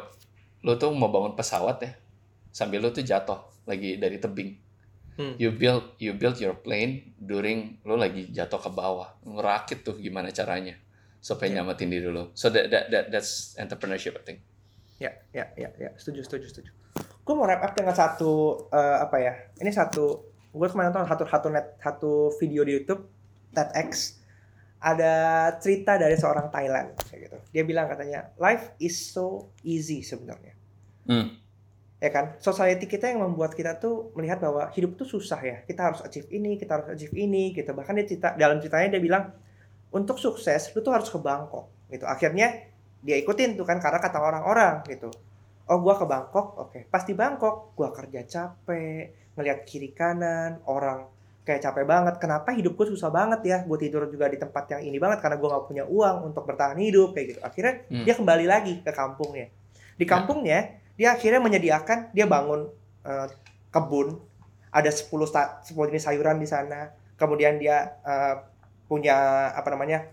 lo 0.63 0.73
tuh 0.75 0.89
mau 0.95 1.13
bangun 1.13 1.37
pesawat 1.37 1.77
ya 1.83 1.91
sambil 2.49 2.81
lo 2.81 2.89
tuh 2.89 3.05
jatuh 3.05 3.37
lagi 3.69 4.01
dari 4.01 4.17
tebing 4.17 4.51
Hmm. 5.11 5.35
you 5.35 5.51
build 5.51 5.99
you 5.99 6.15
build 6.15 6.39
your 6.39 6.55
plane 6.55 7.11
during 7.19 7.83
lo 7.83 7.99
lagi 7.99 8.31
jatuh 8.31 8.55
ke 8.55 8.71
bawah 8.71 9.11
ngerakit 9.27 9.83
tuh 9.83 9.99
gimana 9.99 10.31
caranya 10.31 10.79
supaya 11.19 11.51
nyamatin 11.51 11.91
diri 11.91 12.07
lo 12.07 12.31
so 12.31 12.47
that, 12.47 12.71
that, 12.71 12.87
that 12.87 13.11
that's 13.11 13.51
entrepreneurship 13.59 14.15
I 14.15 14.23
think 14.23 14.39
Ya, 15.01 15.09
ya, 15.33 15.49
ya, 15.57 15.73
ya. 15.81 15.89
Setuju, 15.97 16.21
setuju, 16.21 16.45
setuju. 16.45 16.71
Gue 17.25 17.33
mau 17.33 17.49
wrap 17.49 17.65
up 17.65 17.73
dengan 17.73 17.89
satu 17.97 18.53
eh, 18.69 18.97
apa 19.01 19.17
ya? 19.17 19.33
Ini 19.57 19.73
satu. 19.73 20.30
Gue 20.51 20.67
kemarin 20.67 20.91
nonton 20.91 21.07
satu 21.07 21.23
satu 21.27 21.47
net 21.47 21.79
satu 21.79 22.31
video 22.39 22.61
di 22.67 22.75
YouTube 22.75 23.07
TEDx. 23.55 24.19
Ada 24.81 25.13
cerita 25.61 25.95
dari 25.95 26.17
seorang 26.17 26.49
Thailand 26.49 26.97
kayak 27.07 27.19
gitu. 27.29 27.37
Dia 27.53 27.63
bilang 27.63 27.85
katanya 27.87 28.33
life 28.41 28.73
is 28.81 28.97
so 28.97 29.53
easy 29.61 30.01
sebenarnya. 30.01 30.57
Hmm. 31.05 31.37
Ya 32.01 32.09
kan? 32.09 32.35
Society 32.41 32.89
kita 32.89 33.13
yang 33.13 33.21
membuat 33.21 33.53
kita 33.53 33.77
tuh 33.77 34.09
melihat 34.17 34.41
bahwa 34.41 34.73
hidup 34.73 34.97
tuh 34.97 35.05
susah 35.05 35.37
ya. 35.37 35.57
Kita 35.63 35.93
harus 35.93 36.01
achieve 36.01 36.27
ini, 36.33 36.57
kita 36.57 36.81
harus 36.81 36.87
achieve 36.97 37.13
ini 37.13 37.53
gitu. 37.53 37.77
Bahkan 37.77 37.93
dia 38.01 38.05
cerita 38.09 38.33
dalam 38.33 38.57
ceritanya 38.57 38.97
dia 38.97 39.01
bilang 39.05 39.29
untuk 39.91 40.17
sukses 40.17 40.71
lu 40.71 40.79
tuh 40.79 40.95
harus 40.95 41.11
ke 41.11 41.19
Bangkok 41.19 41.67
gitu 41.91 42.07
akhirnya 42.07 42.71
dia 43.03 43.19
ikutin 43.19 43.59
tuh 43.59 43.67
kan 43.67 43.77
karena 43.83 43.99
kata 43.99 44.17
orang-orang 44.23 44.87
gitu 44.87 45.11
oh 45.67 45.77
gua 45.83 45.99
ke 45.99 46.05
Bangkok 46.07 46.47
oke 46.57 46.79
pas 46.87 47.03
di 47.03 47.13
Bangkok 47.13 47.75
gua 47.75 47.91
kerja 47.91 48.23
capek 48.23 49.30
ngelihat 49.33 49.63
kiri 49.63 49.91
kanan 49.91 50.59
orang 50.65 51.07
kayak 51.41 51.61
capek 51.61 51.85
banget. 51.85 52.15
Kenapa 52.21 52.53
hidup 52.53 52.75
gue 52.75 52.87
susah 52.91 53.09
banget 53.09 53.41
ya 53.43 53.57
gue 53.63 53.77
tidur 53.77 54.05
juga 54.05 54.29
di 54.29 54.37
tempat 54.37 54.69
yang 54.71 54.81
ini 54.83 54.97
banget? 54.97 55.19
Karena 55.23 55.37
gue 55.41 55.47
nggak 55.49 55.65
punya 55.65 55.83
uang 55.85 56.17
untuk 56.27 56.43
bertahan 56.45 56.77
hidup 56.77 57.11
kayak 57.11 57.25
gitu. 57.35 57.39
Akhirnya 57.41 57.73
Hmm. 57.89 58.05
dia 58.05 58.13
kembali 58.13 58.45
lagi 58.45 58.73
ke 58.79 58.91
kampungnya. 58.91 59.47
Di 59.97 60.05
kampungnya 60.05 60.59
dia 60.93 61.15
akhirnya 61.15 61.41
menyediakan 61.41 62.13
dia 62.13 62.25
bangun 62.25 62.69
eh, 63.01 63.27
kebun. 63.69 64.21
Ada 64.71 64.93
10 64.93 65.25
sta- 65.25 65.59
10 65.65 65.89
jenis 65.89 66.05
sayuran 66.05 66.37
di 66.37 66.45
sana. 66.45 66.93
Kemudian 67.17 67.57
dia 67.57 67.97
eh, 68.01 68.35
punya 68.85 69.15
apa 69.51 69.71
namanya 69.71 70.03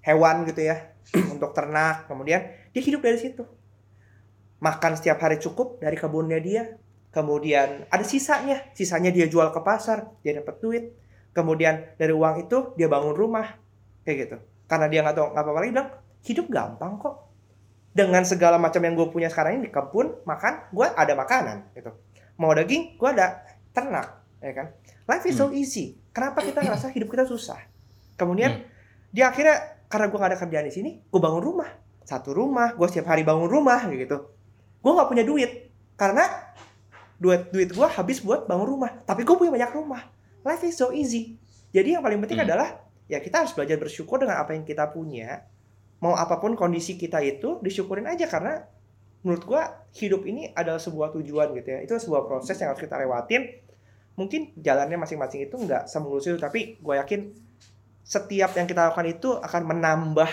hewan 0.00 0.44
gitu 0.44 0.60
ya 0.62 0.92
untuk 1.34 1.50
ternak. 1.50 2.06
Kemudian 2.06 2.40
dia 2.70 2.82
hidup 2.82 3.02
dari 3.02 3.18
situ. 3.18 3.42
Makan 4.60 4.96
setiap 4.96 5.18
hari 5.18 5.36
cukup 5.36 5.76
dari 5.76 5.98
kebunnya 5.98 6.38
dia 6.38 6.78
kemudian 7.14 7.86
ada 7.86 8.04
sisanya. 8.04 8.66
Sisanya 8.74 9.14
dia 9.14 9.30
jual 9.30 9.54
ke 9.54 9.60
pasar 9.62 10.10
dia 10.26 10.34
dapat 10.34 10.58
duit. 10.58 10.84
Kemudian 11.30 11.94
dari 11.94 12.10
uang 12.10 12.50
itu 12.50 12.74
dia 12.74 12.90
bangun 12.90 13.14
rumah. 13.14 13.54
Kayak 14.02 14.16
gitu. 14.26 14.36
Karena 14.66 14.86
dia 14.90 15.00
nggak 15.06 15.14
tahu 15.14 15.26
nggak 15.30 15.44
apa-apa 15.46 15.60
lagi 15.62 15.70
bilang 15.70 15.90
hidup 16.26 16.46
gampang 16.50 16.92
kok. 16.98 17.14
Dengan 17.94 18.26
segala 18.26 18.58
macam 18.58 18.82
yang 18.82 18.98
gue 18.98 19.06
punya 19.06 19.30
sekarang 19.30 19.62
ini 19.62 19.70
di 19.70 19.72
kebun 19.72 20.26
makan 20.26 20.74
gue 20.74 20.86
ada 20.90 21.14
makanan 21.14 21.70
gitu. 21.78 21.94
Mau 22.42 22.50
daging 22.50 22.98
gue 22.98 23.08
ada 23.14 23.46
ternak 23.70 24.26
ya 24.42 24.52
kan. 24.52 24.66
Life 25.06 25.24
is 25.30 25.38
so 25.38 25.54
easy. 25.54 25.94
Kenapa 26.10 26.42
kita 26.42 26.66
ngerasa 26.66 26.90
hidup 26.90 27.14
kita 27.14 27.22
susah? 27.22 27.62
Kemudian 28.18 28.66
dia 29.14 29.30
akhirnya 29.30 29.78
karena 29.86 30.10
gue 30.10 30.18
gak 30.18 30.30
ada 30.34 30.38
kerjaan 30.42 30.66
di 30.66 30.74
sini 30.74 30.90
gue 31.06 31.20
bangun 31.22 31.38
rumah. 31.38 31.70
Satu 32.02 32.34
rumah 32.34 32.74
gue 32.74 32.86
setiap 32.90 33.14
hari 33.14 33.22
bangun 33.22 33.46
rumah 33.46 33.86
kayak 33.86 34.10
gitu. 34.10 34.18
Gue 34.84 34.92
nggak 34.92 35.08
punya 35.08 35.24
duit. 35.24 35.50
Karena 35.94 36.26
duit 37.18 37.50
duit 37.54 37.70
gue 37.70 37.86
habis 37.86 38.18
buat 38.20 38.46
bangun 38.46 38.66
rumah. 38.66 38.90
Tapi 39.06 39.22
gue 39.22 39.34
punya 39.34 39.52
banyak 39.54 39.72
rumah. 39.74 40.02
Life 40.44 40.62
is 40.66 40.76
so 40.76 40.90
easy. 40.90 41.38
Jadi 41.74 41.96
yang 41.96 42.02
paling 42.04 42.20
penting 42.22 42.38
Hmm. 42.42 42.48
adalah 42.50 42.68
ya 43.10 43.18
kita 43.20 43.44
harus 43.44 43.52
belajar 43.52 43.76
bersyukur 43.80 44.20
dengan 44.22 44.40
apa 44.40 44.54
yang 44.54 44.62
kita 44.66 44.90
punya. 44.90 45.46
Mau 46.02 46.12
apa 46.14 46.36
pun 46.42 46.52
kondisi 46.58 47.00
kita 47.00 47.22
itu 47.24 47.58
disyukurin 47.64 48.04
aja 48.04 48.28
karena 48.28 48.66
menurut 49.24 49.44
gue 49.48 49.62
hidup 50.04 50.28
ini 50.28 50.52
adalah 50.52 50.78
sebuah 50.78 51.14
tujuan 51.16 51.54
gitu 51.56 51.68
ya. 51.74 51.78
Itu 51.80 51.96
sebuah 51.96 52.28
proses 52.28 52.58
yang 52.60 52.74
harus 52.74 52.82
kita 52.82 53.00
lewatin. 53.00 53.62
Mungkin 54.14 54.54
jalannya 54.60 55.00
masing-masing 55.00 55.50
itu 55.50 55.56
nggak 55.58 55.90
semulus 55.90 56.28
itu 56.30 56.38
tapi 56.38 56.78
gue 56.78 56.94
yakin 56.94 57.34
setiap 58.04 58.52
yang 58.54 58.68
kita 58.68 58.92
lakukan 58.92 59.08
itu 59.08 59.32
akan 59.40 59.62
menambah 59.64 60.28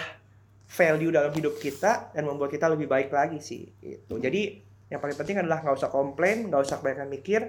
value 0.72 1.12
dalam 1.12 1.32
hidup 1.32 1.56
kita 1.60 2.12
dan 2.12 2.24
membuat 2.28 2.52
kita 2.52 2.67
lebih 2.67 2.88
baik 2.88 3.12
lagi 3.12 3.39
sih 3.39 3.67
itu 3.80 4.15
jadi 4.20 4.60
yang 4.91 4.99
paling 4.99 5.15
penting 5.15 5.39
adalah 5.39 5.63
nggak 5.63 5.75
usah 5.80 5.89
komplain 5.89 6.51
nggak 6.51 6.62
usah 6.67 6.84
kebanyakan 6.84 7.10
mikir 7.10 7.41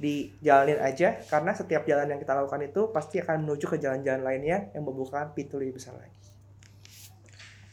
dijalanin 0.00 0.80
aja 0.82 1.20
karena 1.30 1.52
setiap 1.54 1.86
jalan 1.86 2.10
yang 2.10 2.18
kita 2.18 2.34
lakukan 2.34 2.64
itu 2.64 2.90
pasti 2.90 3.22
akan 3.22 3.46
menuju 3.46 3.70
ke 3.70 3.76
jalan-jalan 3.78 4.24
lainnya 4.24 4.72
yang 4.74 4.82
membuka 4.82 5.30
pintu 5.36 5.60
lebih 5.60 5.78
besar 5.78 5.94
lagi 5.94 6.22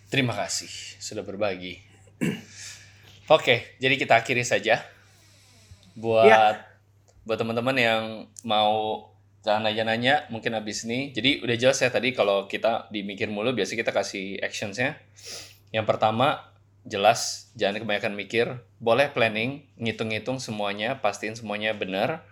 Terima 0.10 0.34
kasih 0.34 0.98
sudah 0.98 1.22
berbagi. 1.22 1.78
Oke, 3.38 3.78
jadi 3.78 3.94
kita 3.94 4.18
akhiri 4.18 4.42
saja. 4.42 4.82
Buat 5.94 6.26
Ya. 6.26 6.66
buat 7.30 7.38
teman-teman 7.38 7.78
yang 7.78 8.04
mau 8.42 9.06
jangan 9.46 9.70
nanya-nanya 9.70 10.26
mungkin 10.34 10.58
habis 10.58 10.90
ini. 10.90 11.14
Jadi 11.14 11.46
udah 11.46 11.54
jelas 11.62 11.78
ya 11.78 11.94
tadi 11.94 12.18
kalau 12.18 12.50
kita 12.50 12.90
dimikir 12.90 13.30
mulu 13.30 13.54
biasa 13.54 13.78
kita 13.78 13.94
kasih 13.94 14.42
actionsnya. 14.42 14.98
Yang 15.70 15.86
pertama 15.86 16.49
jelas 16.88 17.52
jangan 17.60 17.84
kebanyakan 17.84 18.14
mikir. 18.16 18.46
Boleh 18.80 19.12
planning, 19.12 19.68
ngitung-ngitung 19.76 20.40
semuanya, 20.40 21.04
pastiin 21.04 21.36
semuanya 21.36 21.76
benar 21.76 22.24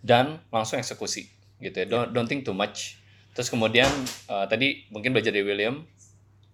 dan 0.00 0.40
langsung 0.52 0.80
eksekusi 0.80 1.28
gitu 1.60 1.76
ya. 1.76 1.86
Don't, 1.88 2.12
don't 2.12 2.28
think 2.28 2.44
too 2.44 2.56
much. 2.56 3.00
Terus 3.32 3.48
kemudian 3.48 3.88
eh, 4.28 4.46
tadi 4.50 4.84
mungkin 4.90 5.14
belajar 5.14 5.30
dari 5.32 5.46
William, 5.46 5.86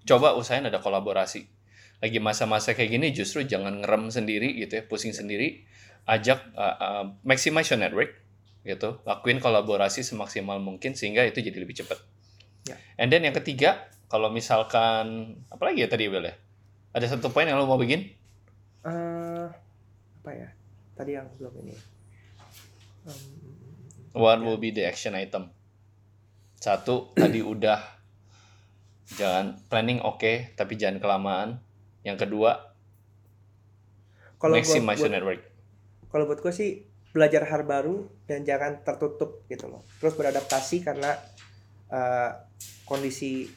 coba 0.06 0.36
usahain 0.38 0.66
ada 0.66 0.78
kolaborasi. 0.78 1.48
Lagi 1.98 2.20
masa-masa 2.20 2.76
kayak 2.76 2.90
gini 2.92 3.08
justru 3.16 3.42
jangan 3.48 3.80
ngerem 3.80 4.12
sendiri 4.12 4.52
gitu 4.60 4.78
ya, 4.78 4.82
pusing 4.84 5.16
sendiri. 5.16 5.64
Ajak 6.06 6.54
uh, 6.54 6.76
uh, 6.78 7.04
maximize 7.26 7.66
your 7.72 7.82
network 7.82 8.14
gitu. 8.62 9.02
Lakuin 9.02 9.42
kolaborasi 9.42 10.06
semaksimal 10.06 10.62
mungkin 10.62 10.94
sehingga 10.94 11.26
itu 11.26 11.42
jadi 11.42 11.58
lebih 11.58 11.82
cepat. 11.82 11.98
Ya. 12.70 12.78
And 12.94 13.10
then 13.10 13.26
yang 13.26 13.34
ketiga, 13.34 13.90
kalau 14.06 14.30
misalkan 14.30 15.34
apalagi 15.50 15.82
ya 15.82 15.88
tadi 15.90 16.06
Will 16.06 16.30
ya? 16.30 16.38
Ada 16.96 17.12
satu 17.12 17.28
poin 17.28 17.44
yang 17.44 17.60
lo 17.60 17.68
mau 17.68 17.76
bikin? 17.76 18.08
Eh, 18.82 19.46
apa 20.16 20.30
ya 20.32 20.48
tadi 20.92 21.12
yang 21.12 21.28
belum 21.36 21.52
ini 21.60 21.76
Em, 23.04 23.18
What 24.12 24.40
Ya. 24.40 24.42
will 24.42 24.56
be 24.56 24.72
the 24.72 24.82
action 24.82 25.12
item? 25.12 25.52
Satu, 26.56 26.94
tadi 27.14 27.38
udah 27.38 27.78
jangan 29.12 29.60
planning 29.68 30.00
oke, 30.00 30.56
tapi 30.56 30.74
jangan 30.74 30.98
kelamaan. 30.98 31.60
Yang 32.00 32.24
kedua, 32.24 32.72
kalau 34.36 34.56
maximize 34.56 34.96
your 34.96 35.06
buat- 35.06 35.12
network. 35.12 35.40
kalau 36.06 36.24
buat 36.24 36.40
gue 36.40 36.50
sih 36.50 36.70
belajar 37.10 37.44
hal 37.44 37.62
baru 37.62 37.96
dan 38.24 38.40
jangan 38.42 38.80
tertutup 38.80 39.44
gitu 39.46 39.66
loh 39.66 39.80
terus 39.96 40.12
beradaptasi 40.12 40.80
karena 40.80 41.12
eh, 41.88 42.30
kondisi 42.82 43.48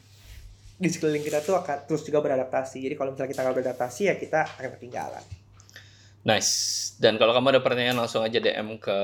di 0.80 0.88
sekeliling 0.88 1.22
kita 1.22 1.44
tuh 1.44 1.60
akan 1.60 1.84
terus 1.84 2.08
juga 2.08 2.24
beradaptasi 2.24 2.80
jadi 2.80 2.96
kalau 2.96 3.12
misalnya 3.12 3.32
kita 3.36 3.42
nggak 3.44 3.56
beradaptasi 3.60 4.02
ya 4.08 4.15
kita 4.15 4.39
akan 4.58 4.72
ketinggalan 4.80 5.26
Nice. 6.28 6.52
Dan 7.00 7.15
kalau 7.15 7.32
kamu 7.32 7.56
ada 7.56 7.62
pertanyaan 7.63 7.98
langsung 8.04 8.28
aja 8.28 8.44
DM 8.44 8.76
ke 8.76 8.98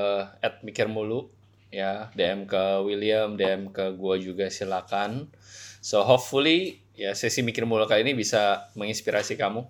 @mikirmulu 0.60 1.32
ya, 1.72 2.12
DM 2.12 2.44
ke 2.44 2.84
William, 2.84 3.40
DM 3.40 3.72
ke 3.72 3.96
gua 3.96 4.20
juga 4.20 4.52
silakan. 4.52 5.32
So 5.80 6.04
hopefully 6.04 6.84
ya 6.92 7.16
sesi 7.16 7.40
mikir 7.40 7.64
mulu 7.64 7.88
kali 7.88 8.04
ini 8.04 8.12
bisa 8.12 8.68
menginspirasi 8.76 9.40
kamu. 9.40 9.64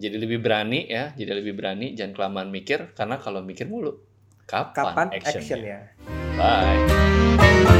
Jadi 0.00 0.16
lebih 0.16 0.40
berani 0.40 0.88
ya, 0.88 1.12
jadi 1.12 1.36
lebih 1.36 1.58
berani, 1.58 1.92
jangan 1.92 2.14
kelamaan 2.16 2.48
mikir 2.48 2.94
karena 2.96 3.20
kalau 3.20 3.44
mikir 3.44 3.68
mulu 3.68 4.00
kapan, 4.46 4.72
kapan 4.72 5.06
actionnya? 5.18 5.36
actionnya 5.36 5.78
Bye. 6.38 7.79